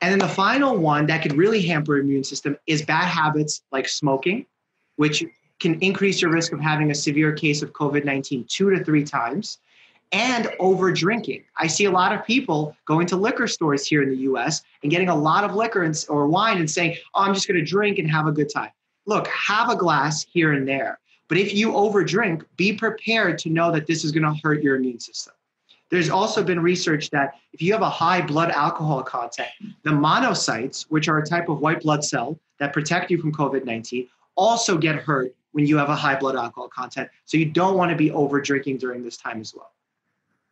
[0.00, 3.88] And then the final one that could really hamper immune system is bad habits like
[3.88, 4.46] smoking,
[4.96, 5.24] which
[5.60, 9.04] can increase your risk of having a severe case of COVID 19 two to three
[9.04, 9.58] times
[10.14, 11.42] and over drinking.
[11.58, 14.90] I see a lot of people going to liquor stores here in the US and
[14.90, 17.64] getting a lot of liquor and, or wine and saying, oh, I'm just going to
[17.64, 18.70] drink and have a good time.
[19.06, 21.00] Look, have a glass here and there.
[21.26, 24.76] But if you overdrink, be prepared to know that this is going to hurt your
[24.76, 25.34] immune system.
[25.90, 29.48] There's also been research that if you have a high blood alcohol content,
[29.82, 33.64] the monocytes, which are a type of white blood cell that protect you from COVID
[33.64, 37.08] 19, also get hurt when you have a high blood alcohol content.
[37.24, 39.72] So you don't want to be over drinking during this time as well.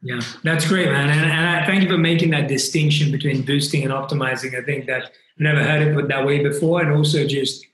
[0.03, 1.11] Yeah, that's great, man.
[1.11, 4.61] And, and I thank you for making that distinction between boosting and optimizing.
[4.61, 6.83] I think that I've never heard it put that way before.
[6.83, 7.65] And also just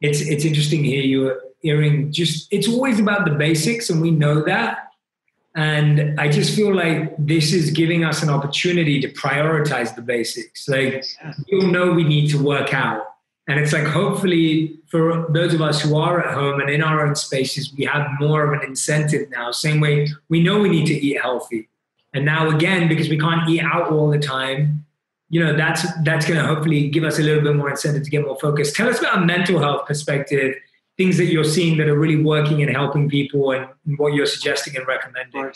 [0.00, 4.44] it's it's interesting here you're hearing just it's always about the basics and we know
[4.44, 4.84] that.
[5.56, 10.68] And I just feel like this is giving us an opportunity to prioritize the basics.
[10.68, 11.04] Like
[11.50, 13.02] we all know we need to work out.
[13.48, 17.06] And it's like, hopefully, for those of us who are at home and in our
[17.06, 19.50] own spaces, we have more of an incentive now.
[19.50, 21.68] Same way we know we need to eat healthy.
[22.12, 24.84] And now, again, because we can't eat out all the time,
[25.30, 28.10] you know, that's that's going to hopefully give us a little bit more incentive to
[28.10, 28.76] get more focused.
[28.76, 30.54] Tell us about a mental health perspective,
[30.98, 34.76] things that you're seeing that are really working and helping people, and what you're suggesting
[34.76, 35.52] and recommending.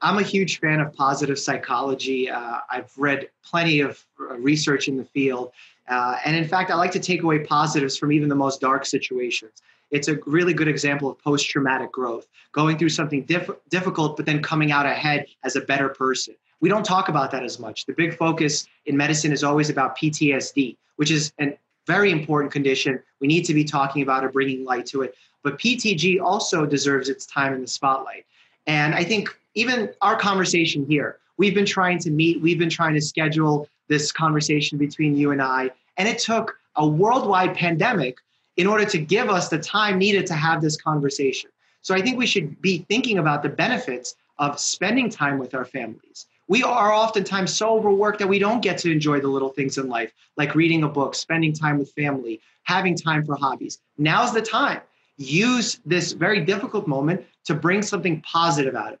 [0.00, 2.28] I'm a huge fan of positive psychology.
[2.28, 5.52] Uh, I've read plenty of research in the field.
[5.88, 8.86] Uh, and in fact, I like to take away positives from even the most dark
[8.86, 9.62] situations.
[9.90, 14.26] It's a really good example of post traumatic growth, going through something diff- difficult, but
[14.26, 16.34] then coming out ahead as a better person.
[16.60, 17.84] We don't talk about that as much.
[17.86, 23.02] The big focus in medicine is always about PTSD, which is a very important condition.
[23.20, 25.14] We need to be talking about it, bringing light to it.
[25.42, 28.24] But PTG also deserves its time in the spotlight.
[28.66, 32.94] And I think even our conversation here, we've been trying to meet, we've been trying
[32.94, 35.70] to schedule this conversation between you and I.
[35.98, 38.16] And it took a worldwide pandemic
[38.56, 41.50] in order to give us the time needed to have this conversation.
[41.82, 45.66] So I think we should be thinking about the benefits of spending time with our
[45.66, 46.26] families.
[46.48, 49.88] We are oftentimes so overworked that we don't get to enjoy the little things in
[49.88, 53.78] life, like reading a book, spending time with family, having time for hobbies.
[53.98, 54.80] Now's the time.
[55.18, 59.00] Use this very difficult moment to bring something positive out of it.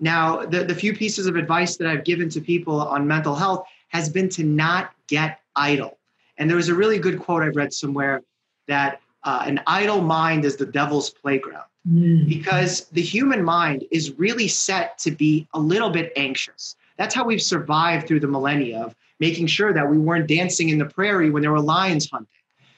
[0.00, 3.66] Now, the, the few pieces of advice that I've given to people on mental health
[3.88, 5.98] has been to not get idle.
[6.38, 8.22] And there was a really good quote I've read somewhere
[8.68, 12.28] that uh, an idle mind is the devil's playground mm.
[12.28, 16.76] because the human mind is really set to be a little bit anxious.
[16.96, 20.78] That's how we've survived through the millennia of making sure that we weren't dancing in
[20.78, 22.28] the prairie when there were lions hunting.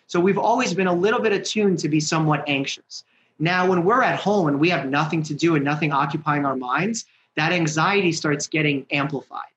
[0.07, 3.05] So we've always been a little bit attuned to be somewhat anxious.
[3.39, 6.57] Now, when we're at home and we have nothing to do and nothing occupying our
[6.57, 7.05] minds,
[7.37, 9.51] that anxiety starts getting amplified.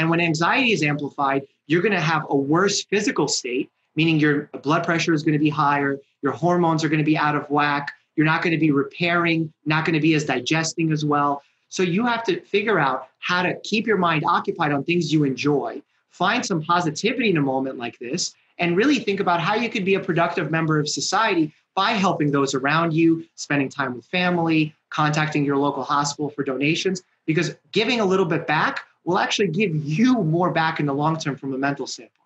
[0.00, 4.48] And when anxiety is amplified, you're going to have a worse physical state, meaning your
[4.62, 7.50] blood pressure is going to be higher, your hormones are going to be out of
[7.50, 11.42] whack, you're not going to be repairing, not going to be as digesting as well.
[11.68, 15.24] So you have to figure out how to keep your mind occupied on things you
[15.24, 19.68] enjoy, find some positivity in a moment like this, and really think about how you
[19.68, 24.06] could be a productive member of society by helping those around you, spending time with
[24.06, 29.48] family, contacting your local hospital for donations, because giving a little bit back will actually
[29.48, 32.16] give you more back in the long term from a mental standpoint.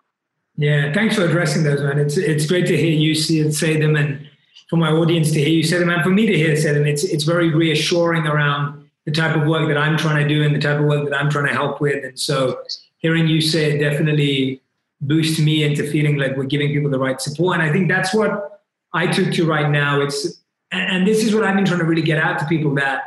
[0.57, 1.99] Yeah, thanks for addressing those, man.
[1.99, 4.27] It's it's great to hear you see it, say them, and
[4.69, 6.85] for my audience to hear you say them and for me to hear say them.
[6.85, 10.55] It's it's very reassuring around the type of work that I'm trying to do and
[10.55, 12.03] the type of work that I'm trying to help with.
[12.03, 12.61] And so
[12.97, 14.61] hearing you say it definitely
[15.01, 17.59] boosts me into feeling like we're giving people the right support.
[17.59, 18.63] And I think that's what
[18.93, 20.01] I took to right now.
[20.01, 23.03] It's and this is what I've been trying to really get out to people that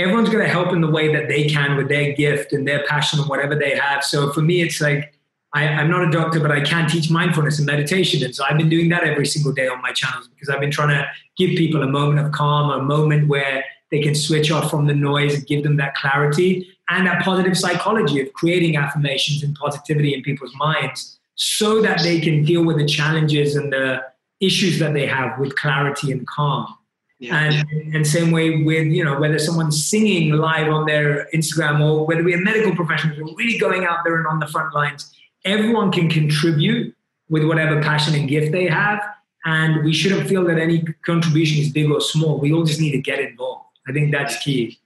[0.00, 2.84] everyone's going to help in the way that they can with their gift and their
[2.86, 4.02] passion and whatever they have.
[4.02, 5.14] So for me, it's like
[5.52, 8.22] I, am not a doctor, but I can teach mindfulness and meditation.
[8.24, 10.70] And so I've been doing that every single day on my channels because I've been
[10.70, 14.70] trying to give people a moment of calm, a moment where they can switch off
[14.70, 19.42] from the noise and give them that clarity and that positive psychology of creating affirmations
[19.42, 24.02] and positivity in people's minds so that they can deal with the challenges and the
[24.40, 26.76] issues that they have with clarity and calm.
[27.20, 27.36] Yeah.
[27.36, 32.06] And, and same way with, you know, whether someone's singing live on their Instagram or
[32.06, 35.14] whether we're medical professionals, we're really going out there and on the front lines.
[35.44, 36.96] Everyone can contribute
[37.28, 39.00] with whatever passion and gift they have.
[39.44, 42.38] And we shouldn't feel that any contribution is big or small.
[42.38, 43.66] We all just need to get involved.
[43.86, 44.78] I think that's key.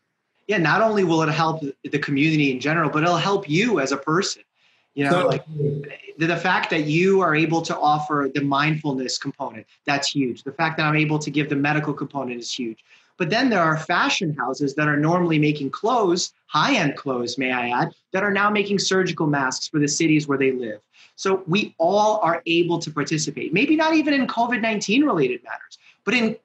[0.48, 3.92] Yeah, not only will it help the community in general, but it'll help you as
[3.92, 4.42] a person.
[4.94, 5.44] You know, so, like
[6.18, 10.44] the fact that you are able to offer the mindfulness component, that's huge.
[10.44, 12.84] The fact that I'm able to give the medical component is huge.
[13.16, 17.52] But then there are fashion houses that are normally making clothes, high end clothes, may
[17.52, 20.80] I add, that are now making surgical masks for the cities where they live.
[21.16, 25.78] So we all are able to participate, maybe not even in COVID 19 related matters,
[26.04, 26.36] but in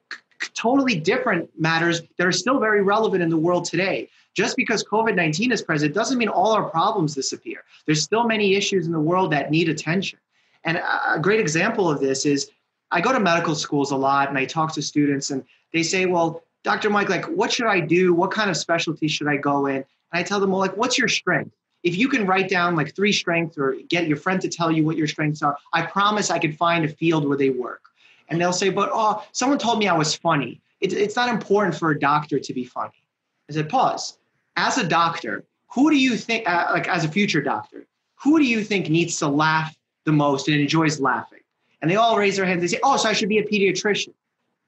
[0.54, 4.08] totally different matters that are still very relevant in the world today.
[4.34, 7.64] Just because COVID 19 is present doesn't mean all our problems disappear.
[7.86, 10.18] There's still many issues in the world that need attention.
[10.64, 12.50] And a great example of this is
[12.90, 16.06] I go to medical schools a lot and I talk to students and they say,
[16.06, 16.90] well, Dr.
[16.90, 18.12] Mike, like, what should I do?
[18.12, 19.76] What kind of specialty should I go in?
[19.76, 21.54] And I tell them, well, like, what's your strength?
[21.82, 24.84] If you can write down like three strengths or get your friend to tell you
[24.84, 27.80] what your strengths are, I promise I can find a field where they work.
[28.28, 30.60] And they'll say, but oh, someone told me I was funny.
[30.80, 33.02] It, it's not important for a doctor to be funny.
[33.48, 34.18] I said, pause
[34.56, 37.86] as a doctor, who do you think, uh, like as a future doctor,
[38.22, 39.74] who do you think needs to laugh
[40.04, 41.40] the most and enjoys laughing?
[41.80, 42.60] And they all raise their hands.
[42.60, 44.12] They say, oh, so I should be a pediatrician.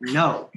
[0.00, 0.50] No,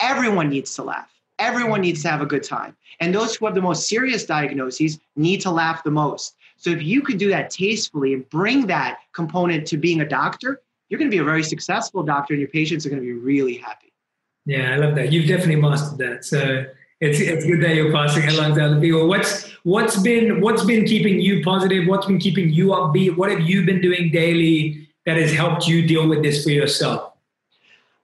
[0.00, 1.10] everyone needs to laugh.
[1.38, 2.76] Everyone needs to have a good time.
[3.00, 6.34] And those who have the most serious diagnoses need to laugh the most.
[6.56, 10.62] So if you could do that tastefully and bring that component to being a doctor,
[10.88, 13.12] you're going to be a very successful doctor and your patients are going to be
[13.12, 13.92] really happy.
[14.46, 15.12] Yeah, I love that.
[15.12, 16.24] You've definitely mastered that.
[16.24, 16.64] So
[17.00, 19.06] it's it's good that you're passing along to other people.
[19.06, 21.86] What's what's been what's been keeping you positive?
[21.86, 23.16] What's been keeping you upbeat?
[23.16, 27.12] What have you been doing daily that has helped you deal with this for yourself?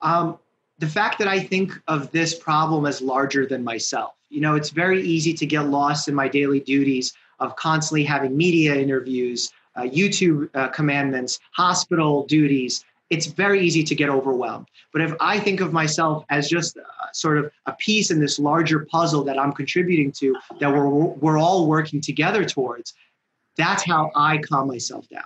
[0.03, 0.39] Um,
[0.79, 4.13] the fact that I think of this problem as larger than myself.
[4.29, 8.37] You know, it's very easy to get lost in my daily duties of constantly having
[8.37, 14.69] media interviews, uh, YouTube uh, commandments, hospital duties, it's very easy to get overwhelmed.
[14.91, 16.79] But if I think of myself as just
[17.15, 21.39] sort of a piece in this larger puzzle that I'm contributing to, that we're, we're
[21.39, 22.95] all working together towards,
[23.57, 25.25] that's how I calm myself down.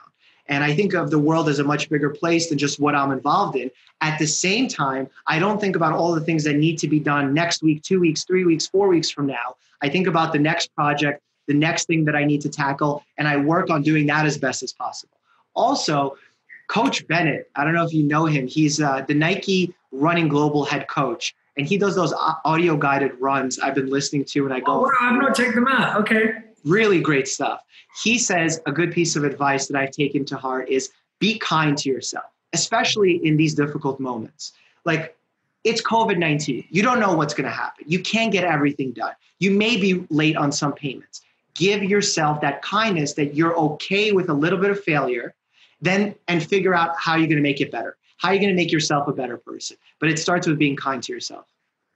[0.49, 3.11] And I think of the world as a much bigger place than just what I'm
[3.11, 3.71] involved in.
[4.01, 7.01] At the same time, I don't think about all the things that need to be
[7.01, 9.57] done next week, two weeks, three weeks, four weeks from now.
[9.83, 13.27] I think about the next project, the next thing that I need to tackle, and
[13.27, 15.17] I work on doing that as best as possible.
[15.55, 16.17] Also,
[16.69, 18.47] Coach Bennett, I don't know if you know him.
[18.47, 22.13] He's uh, the Nike Running Global head coach, and he does those
[22.45, 24.87] audio guided runs I've been listening to and I go.
[24.87, 26.01] Oh, I've not checked them out.
[26.01, 26.33] Okay.
[26.65, 27.63] Really great stuff.
[28.03, 31.79] He says a good piece of advice that I've taken to heart is be kind
[31.79, 34.53] to yourself, especially in these difficult moments.
[34.85, 35.17] Like
[35.65, 36.65] it's COVID 19.
[36.69, 37.85] You don't know what's going to happen.
[37.89, 39.15] You can't get everything done.
[39.39, 41.23] You may be late on some payments.
[41.55, 45.35] Give yourself that kindness that you're okay with a little bit of failure
[45.81, 48.51] then and figure out how you're going to make it better how are you going
[48.51, 49.77] to make yourself a better person?
[50.01, 51.47] But it starts with being kind to yourself.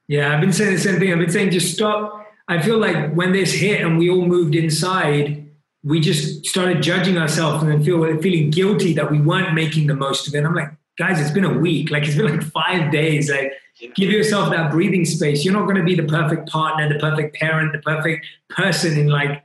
[0.09, 1.13] Yeah i've been saying the same thing.
[1.13, 2.27] I've been saying just stop.
[2.49, 5.47] I feel like when this hit and we all moved inside
[5.83, 9.95] we just started judging ourselves and then feel, feeling guilty that we weren't making the
[9.95, 10.45] most of it.
[10.45, 11.91] I'm like guys it's been a week.
[11.91, 13.31] Like it's been like five days.
[13.31, 13.53] Like
[13.95, 15.45] give yourself that breathing space.
[15.45, 19.09] You're not going to be the perfect partner the perfect parent the perfect person in
[19.09, 19.43] like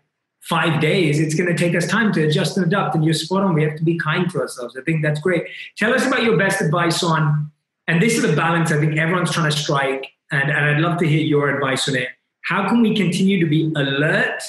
[0.50, 2.96] five days, it's going to take us time to adjust and adapt.
[2.96, 3.54] And you're spot on.
[3.54, 4.78] We have to be kind to ourselves.
[4.78, 5.44] I think that's great.
[5.76, 7.52] Tell us about your best advice on,
[7.88, 10.08] and this is a balance I think everyone's trying to strike.
[10.32, 12.10] And, and I'd love to hear your advice on it.
[12.42, 14.42] How can we continue to be alert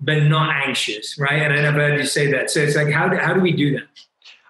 [0.00, 1.40] but not anxious, right?
[1.42, 2.50] And I never heard you say that.
[2.50, 3.88] So it's like, how do, how do we do that?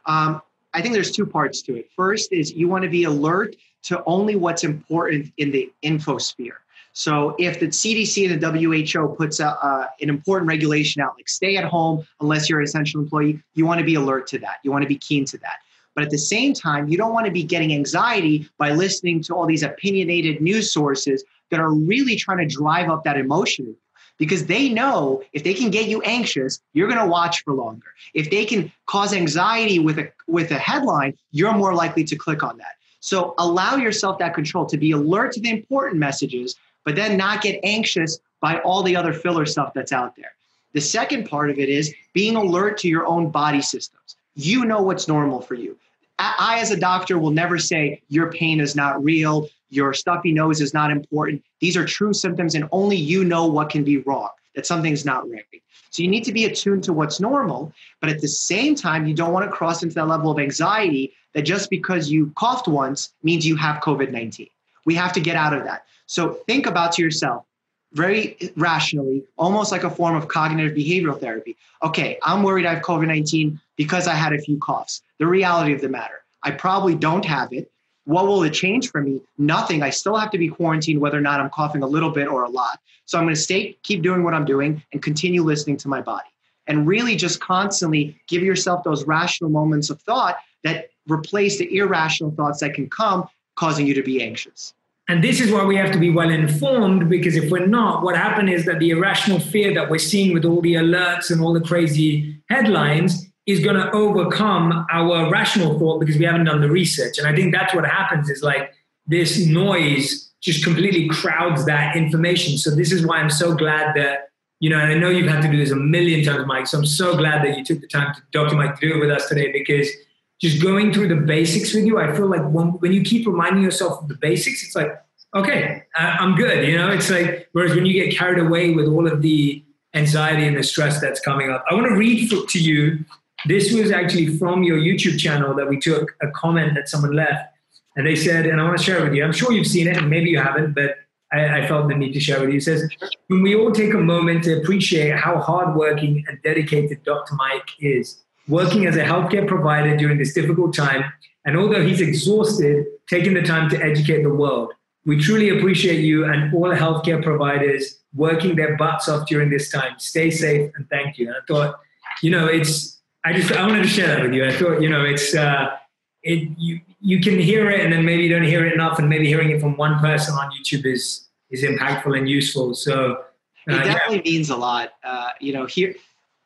[0.07, 0.43] Um,
[0.75, 1.89] I think there's two parts to it.
[1.95, 6.59] First is you want to be alert to only what's important in the infosphere.
[6.99, 11.29] So if the CDC and the WHO puts a, uh, an important regulation out, like
[11.29, 14.61] stay at home unless you're an essential employee, you want to be alert to that.
[14.65, 15.59] You want to be keen to that.
[15.95, 19.35] But at the same time, you don't want to be getting anxiety by listening to
[19.35, 23.77] all these opinionated news sources that are really trying to drive up that emotion
[24.17, 27.89] because they know if they can get you anxious, you're going to watch for longer.
[28.15, 32.43] If they can cause anxiety with a with a headline, you're more likely to click
[32.43, 32.77] on that.
[33.01, 36.57] So allow yourself that control to be alert to the important messages,
[36.87, 40.31] but then not get anxious by all the other filler stuff that's out there.
[40.73, 44.17] The second part of it is being alert to your own body systems.
[44.37, 45.77] You know what's normal for you.
[46.19, 50.61] I, as a doctor, will never say your pain is not real, your stuffy nose
[50.61, 51.43] is not important.
[51.61, 55.29] These are true symptoms, and only you know what can be wrong, that something's not
[55.29, 55.45] right.
[55.91, 59.15] So you need to be attuned to what's normal, but at the same time, you
[59.15, 63.13] don't want to cross into that level of anxiety that just because you coughed once
[63.23, 64.49] means you have COVID 19.
[64.85, 65.85] We have to get out of that.
[66.07, 67.45] So think about to yourself
[67.93, 71.57] very rationally, almost like a form of cognitive behavioral therapy.
[71.83, 75.03] Okay, I'm worried I have COVID 19 because I had a few coughs.
[75.19, 77.71] The reality of the matter, I probably don't have it.
[78.05, 79.21] What will it change for me?
[79.37, 79.83] Nothing.
[79.83, 82.45] I still have to be quarantined whether or not I'm coughing a little bit or
[82.45, 82.79] a lot.
[83.05, 86.01] So I'm going to stay, keep doing what I'm doing and continue listening to my
[86.01, 86.29] body.
[86.69, 92.33] And really just constantly give yourself those rational moments of thought that replace the irrational
[92.33, 94.75] thoughts that can come causing you to be anxious.
[95.09, 98.17] And this is why we have to be well informed because if we're not, what
[98.17, 101.53] happens is that the irrational fear that we're seeing with all the alerts and all
[101.53, 106.71] the crazy headlines is going to overcome our rational thought because we haven't done the
[106.71, 107.19] research.
[107.19, 108.73] And I think that's what happens is like
[109.07, 112.59] this noise just completely crowds that information.
[112.59, 115.43] So this is why I'm so glad that, you know, and I know you've had
[115.43, 116.67] to do this a million times, Mike.
[116.67, 118.57] So I'm so glad that you took the time to, Dr.
[118.57, 119.89] Mike, to do it with us today because–
[120.41, 123.63] just going through the basics with you, I feel like when, when you keep reminding
[123.63, 124.91] yourself of the basics, it's like,
[125.35, 126.67] okay, I'm good.
[126.69, 129.65] You know, it's like, whereas when you get carried away with all of the
[129.95, 133.05] anxiety and the stress that's coming up, I want to read to you.
[133.47, 137.53] This was actually from your YouTube channel that we took a comment that someone left.
[137.97, 139.25] And they said, and I want to share it with you.
[139.25, 140.97] I'm sure you've seen it, and maybe you haven't, but
[141.33, 142.59] I, I felt the need to share with you.
[142.59, 142.89] It says,
[143.29, 147.35] when we all take a moment to appreciate how hardworking and dedicated Dr.
[147.35, 151.05] Mike is working as a healthcare provider during this difficult time.
[151.45, 154.73] And although he's exhausted, taking the time to educate the world.
[155.05, 159.99] We truly appreciate you and all healthcare providers working their butts off during this time.
[159.99, 161.29] Stay safe and thank you.
[161.29, 161.77] And I thought,
[162.23, 164.45] you know, it's, I just, I wanted to share that with you.
[164.45, 165.77] I thought, you know, it's, uh,
[166.23, 169.09] it, you, you can hear it and then maybe you don't hear it enough and
[169.09, 172.75] maybe hearing it from one person on YouTube is, is impactful and useful.
[172.75, 173.23] So,
[173.71, 174.33] uh, it definitely yeah.
[174.33, 174.93] means a lot.
[175.05, 175.95] Uh, you know, here,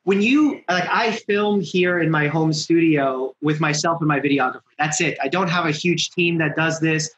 [0.04, 4.62] when you like i film here in my home studio with myself and my videographer.
[4.78, 5.18] That's it.
[5.22, 7.10] I don't have a huge team that does this.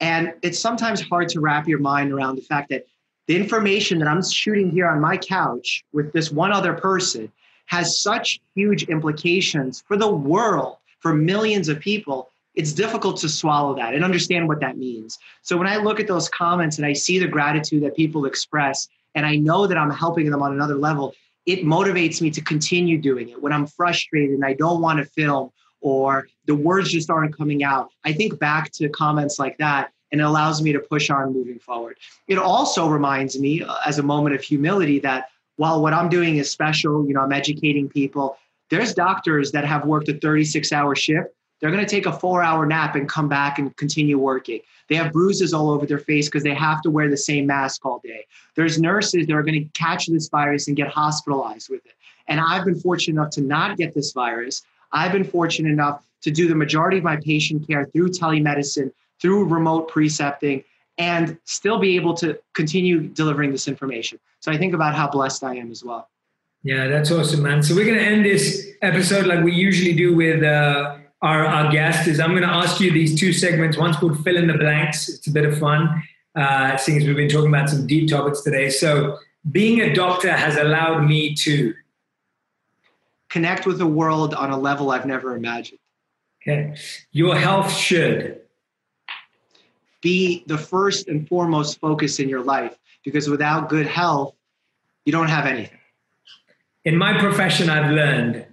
[0.00, 2.86] And it's sometimes hard to wrap your mind around the fact that
[3.26, 7.30] the information that i'm shooting here on my couch with this one other person
[7.66, 12.30] has such huge implications for the world for millions of people.
[12.54, 15.18] It's difficult to swallow that and understand what that means.
[15.42, 18.88] So when i look at those comments and i see the gratitude that people express
[19.14, 21.14] and i know that i'm helping them on another level
[21.48, 25.06] it motivates me to continue doing it when I'm frustrated and I don't want to
[25.06, 27.88] film or the words just aren't coming out.
[28.04, 31.58] I think back to comments like that and it allows me to push on moving
[31.58, 31.96] forward.
[32.26, 36.36] It also reminds me uh, as a moment of humility that while what I'm doing
[36.36, 38.36] is special, you know, I'm educating people,
[38.68, 41.30] there's doctors that have worked a 36 hour shift
[41.60, 44.60] they're going to take a four hour nap and come back and continue working.
[44.88, 47.84] They have bruises all over their face because they have to wear the same mask
[47.84, 48.24] all day.
[48.54, 51.92] There's nurses that are going to catch this virus and get hospitalized with it.
[52.26, 54.62] And I've been fortunate enough to not get this virus.
[54.92, 58.90] I've been fortunate enough to do the majority of my patient care through telemedicine,
[59.20, 60.64] through remote precepting,
[60.96, 64.18] and still be able to continue delivering this information.
[64.40, 66.08] So I think about how blessed I am as well.
[66.64, 67.62] Yeah, that's awesome, man.
[67.62, 70.42] So we're going to end this episode like we usually do with.
[70.42, 73.76] Uh, our, our guest is I'm going to ask you these two segments.
[73.76, 75.08] One's called Fill in the Blanks.
[75.08, 76.02] It's a bit of fun,
[76.34, 78.70] uh, seeing as we've been talking about some deep topics today.
[78.70, 79.18] So,
[79.50, 81.74] being a doctor has allowed me to
[83.28, 85.78] connect with the world on a level I've never imagined.
[86.42, 86.76] Okay.
[87.12, 88.40] Your health should
[90.00, 94.34] be the first and foremost focus in your life because without good health,
[95.04, 95.78] you don't have anything.
[96.84, 98.46] In my profession, I've learned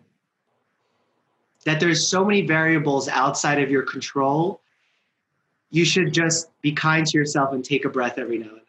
[1.66, 4.62] that there's so many variables outside of your control
[5.76, 8.62] you should just be kind to yourself and take a breath every now and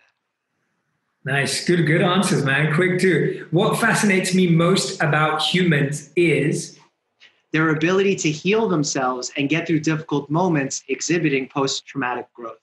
[1.24, 1.34] then.
[1.34, 1.64] Nice.
[1.64, 2.74] Good good answers man.
[2.74, 3.46] Quick too.
[3.52, 6.78] What fascinates me most about humans is
[7.52, 12.58] their ability to heal themselves and get through difficult moments exhibiting post-traumatic growth.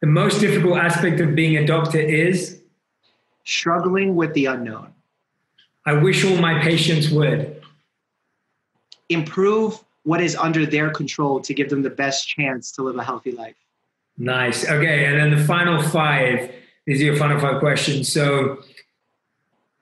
[0.00, 2.60] The most difficult aspect of being a doctor is
[3.44, 4.92] struggling with the unknown.
[5.86, 7.61] I wish all my patients would
[9.08, 13.04] improve what is under their control to give them the best chance to live a
[13.04, 13.56] healthy life.
[14.18, 14.68] Nice.
[14.68, 15.06] Okay.
[15.06, 16.52] And then the final five,
[16.86, 18.12] these are your final five questions.
[18.12, 18.62] So,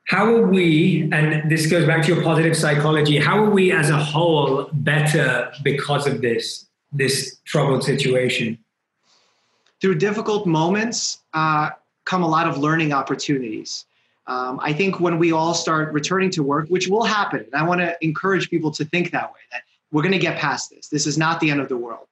[0.04, 3.90] how are we, and this goes back to your positive psychology, how are we as
[3.90, 8.58] a whole better because of this, this troubled situation?
[9.80, 11.70] Through difficult moments uh,
[12.06, 13.86] come a lot of learning opportunities.
[14.30, 17.64] Um, I think when we all start returning to work, which will happen, and I
[17.64, 20.86] want to encourage people to think that way, that we're going to get past this.
[20.86, 22.06] This is not the end of the world.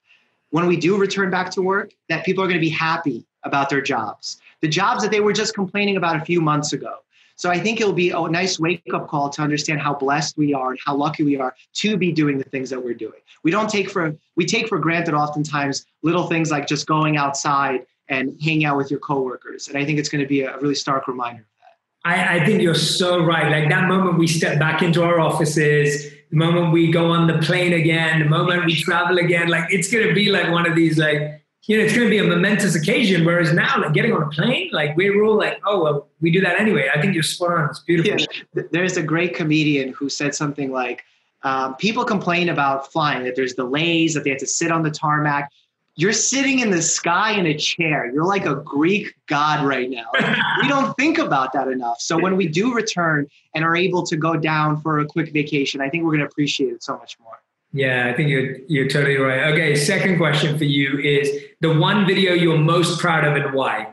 [0.51, 3.71] When we do return back to work, that people are going to be happy about
[3.71, 6.97] their jobs, the jobs that they were just complaining about a few months ago.
[7.37, 10.53] So I think it'll be a nice wake up call to understand how blessed we
[10.53, 13.21] are and how lucky we are to be doing the things that we're doing.
[13.45, 17.87] We don't take for we take for granted oftentimes little things like just going outside
[18.09, 19.69] and hanging out with your coworkers.
[19.69, 21.48] And I think it's going to be a really stark reminder.
[22.09, 23.51] I, I think you're so right.
[23.51, 27.39] Like that moment we step back into our offices, the moment we go on the
[27.39, 30.75] plane again, the moment we travel again, like it's going to be like one of
[30.75, 31.39] these like
[31.69, 33.27] you know, it's going to be a momentous occasion.
[33.27, 36.41] Whereas now, like getting on a plane, like we're all like, oh, well, we do
[36.41, 36.89] that anyway.
[36.93, 37.69] I think you're spot on.
[37.69, 38.27] It's beautiful.
[38.55, 38.63] Yeah.
[38.73, 41.05] There's a great comedian who said something like,
[41.43, 44.91] um, people complain about flying, that there's delays, that they have to sit on the
[44.91, 45.53] tarmac.
[45.99, 48.09] You're sitting in the sky in a chair.
[48.15, 50.05] You're like a Greek god right now.
[50.63, 52.01] we don't think about that enough.
[52.01, 55.81] So when we do return and are able to go down for a quick vacation,
[55.81, 57.41] I think we're going to appreciate it so much more.
[57.73, 59.53] Yeah, I think you're you're totally right.
[59.53, 61.31] Okay, second question for you is
[61.61, 63.93] the one video you're most proud of and why?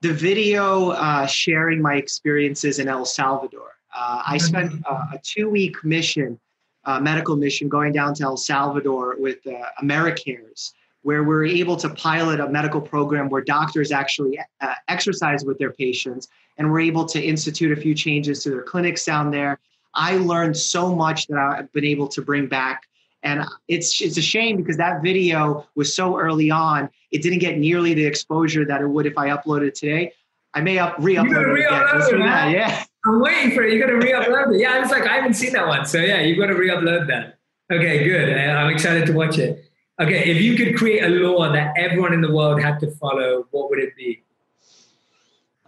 [0.00, 3.76] The video uh, sharing my experiences in El Salvador.
[3.96, 4.46] Uh, I mm-hmm.
[4.46, 6.40] spent uh, a two week mission,
[6.86, 11.88] uh, medical mission, going down to El Salvador with uh, Americares, where we're able to
[11.90, 16.28] pilot a medical program where doctors actually uh, exercise with their patients,
[16.58, 19.58] and we're able to institute a few changes to their clinics down there
[19.94, 22.82] I learned so much that I've been able to bring back.
[23.22, 26.90] And it's it's a shame because that video was so early on.
[27.10, 30.12] It didn't get nearly the exposure that it would if I uploaded it today.
[30.54, 32.48] I may up re-upload it again.
[32.48, 32.84] It, yeah.
[33.04, 33.72] I'm waiting for it.
[33.72, 34.60] You got to re-upload it.
[34.60, 35.84] Yeah, I was like, I haven't seen that one.
[35.84, 37.38] So yeah, you got to re-upload that.
[37.70, 38.32] Okay, good.
[38.36, 39.70] I'm excited to watch it.
[40.00, 43.46] Okay, if you could create a law that everyone in the world had to follow,
[43.50, 44.22] what would it be?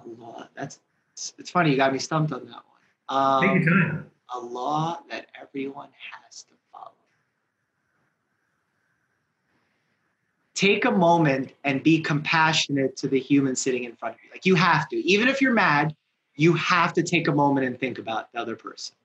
[0.04, 0.46] A law.
[0.54, 0.80] That's
[1.38, 1.70] it's funny.
[1.70, 2.62] You got me stumped on that one.
[3.08, 6.92] Um, Take your time a law that everyone has to follow.
[10.56, 14.30] Take a moment and be compassionate to the human sitting in front of you.
[14.32, 15.94] Like you have to, even if you're mad,
[16.34, 18.96] you have to take a moment and think about the other person.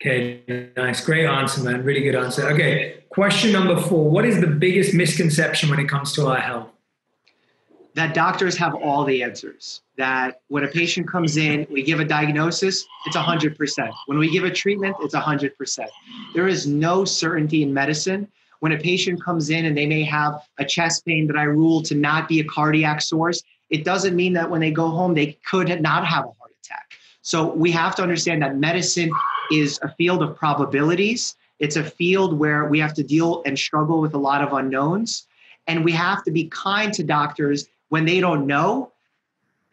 [0.00, 1.02] Okay, nice.
[1.02, 1.82] Great answer, man.
[1.84, 2.48] Really good answer.
[2.50, 6.68] Okay, question number four What is the biggest misconception when it comes to our health?
[7.94, 9.82] that doctors have all the answers.
[9.96, 13.92] That when a patient comes in, we give a diagnosis, it's 100%.
[14.06, 15.86] When we give a treatment, it's 100%.
[16.34, 18.28] There is no certainty in medicine.
[18.62, 21.82] When a patient comes in and they may have a chest pain that I rule
[21.82, 25.36] to not be a cardiac source, it doesn't mean that when they go home, they
[25.44, 26.92] could not have a heart attack.
[27.22, 29.10] So we have to understand that medicine
[29.50, 31.34] is a field of probabilities.
[31.58, 35.26] It's a field where we have to deal and struggle with a lot of unknowns.
[35.66, 38.92] And we have to be kind to doctors when they don't know,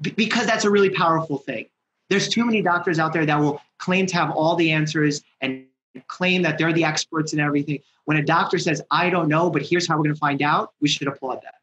[0.01, 1.67] because that's a really powerful thing.
[2.09, 5.65] There's too many doctors out there that will claim to have all the answers and
[6.07, 7.79] claim that they're the experts in everything.
[8.05, 10.73] When a doctor says, I don't know, but here's how we're going to find out,
[10.81, 11.55] we should applaud that.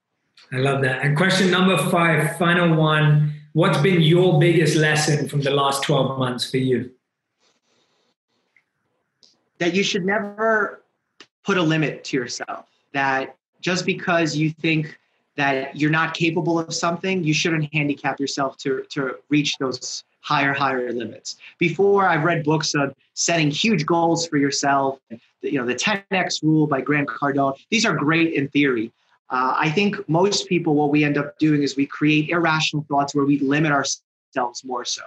[0.52, 1.04] I love that.
[1.04, 3.32] And question number five, final one.
[3.52, 6.90] What's been your biggest lesson from the last 12 months for you?
[9.58, 10.84] That you should never
[11.42, 12.66] put a limit to yourself.
[12.92, 14.98] That just because you think
[15.36, 20.52] that you're not capable of something, you shouldn't handicap yourself to, to reach those higher,
[20.52, 21.36] higher limits.
[21.58, 24.98] Before, I've read books on setting huge goals for yourself.
[25.40, 27.54] You know, the 10x rule by Grant Cardone.
[27.70, 28.90] These are great in theory.
[29.30, 33.14] Uh, I think most people, what we end up doing is we create irrational thoughts
[33.14, 35.02] where we limit ourselves more so.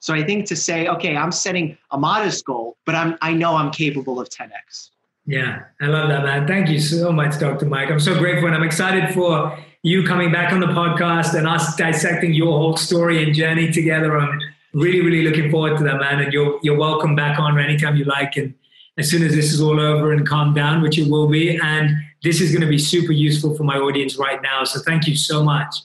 [0.00, 3.54] So I think to say, okay, I'm setting a modest goal, but I'm I know
[3.54, 4.90] I'm capable of 10x.
[5.26, 6.46] Yeah, I love that, man.
[6.48, 7.66] Thank you so much, Dr.
[7.66, 7.90] Mike.
[7.90, 11.76] I'm so grateful and I'm excited for you coming back on the podcast and us
[11.76, 14.18] dissecting your whole story and journey together.
[14.18, 14.40] I'm
[14.74, 16.20] really, really looking forward to that, man.
[16.20, 18.36] And you're you're welcome back on anytime you like.
[18.36, 18.54] And
[18.98, 21.96] as soon as this is all over and calm down, which it will be, and
[22.22, 24.64] this is going to be super useful for my audience right now.
[24.64, 25.76] So thank you so much.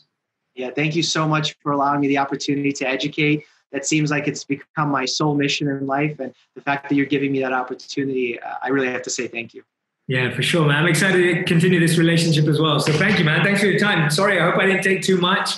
[0.55, 3.45] Yeah, thank you so much for allowing me the opportunity to educate.
[3.71, 7.05] That seems like it's become my sole mission in life, and the fact that you're
[7.05, 9.63] giving me that opportunity, uh, I really have to say thank you.
[10.07, 10.77] Yeah, for sure, man.
[10.77, 12.79] I'm excited to continue this relationship as well.
[12.79, 13.43] So thank you, man.
[13.43, 14.09] Thanks for your time.
[14.09, 15.57] Sorry, I hope I didn't take too much.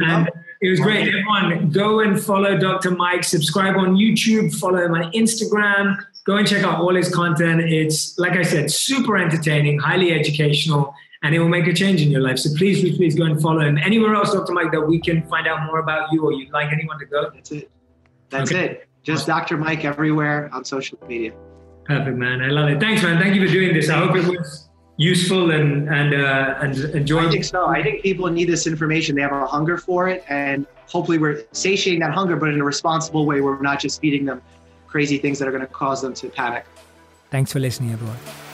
[0.00, 0.28] And
[0.66, 1.06] it was great.
[1.06, 2.90] Everyone, go and follow Dr.
[2.90, 3.22] Mike.
[3.22, 4.52] Subscribe on YouTube.
[4.58, 5.96] Follow him on Instagram.
[6.24, 7.60] Go and check out all his content.
[7.60, 10.92] It's, like I said, super entertaining, highly educational,
[11.22, 12.40] and it will make a change in your life.
[12.40, 13.78] So please, please, please go and follow him.
[13.78, 14.52] Anywhere else, Dr.
[14.52, 17.30] Mike, that we can find out more about you or you'd like anyone to go?
[17.32, 17.70] That's it.
[18.30, 18.64] That's okay.
[18.64, 18.88] it.
[19.04, 19.56] Just Dr.
[19.56, 21.32] Mike everywhere on social media.
[21.84, 22.42] Perfect, man.
[22.42, 22.80] I love it.
[22.80, 23.22] Thanks, man.
[23.22, 23.88] Thank you for doing this.
[23.88, 24.65] I hope it was
[24.96, 27.28] useful and and uh, and enjoyable.
[27.28, 27.66] I think so.
[27.66, 29.14] I think people need this information.
[29.14, 32.64] They have a hunger for it, and hopefully, we're satiating that hunger, but in a
[32.64, 33.40] responsible way.
[33.40, 34.42] We're not just feeding them
[34.86, 36.64] crazy things that are going to cause them to panic.
[37.30, 38.45] Thanks for listening, everyone.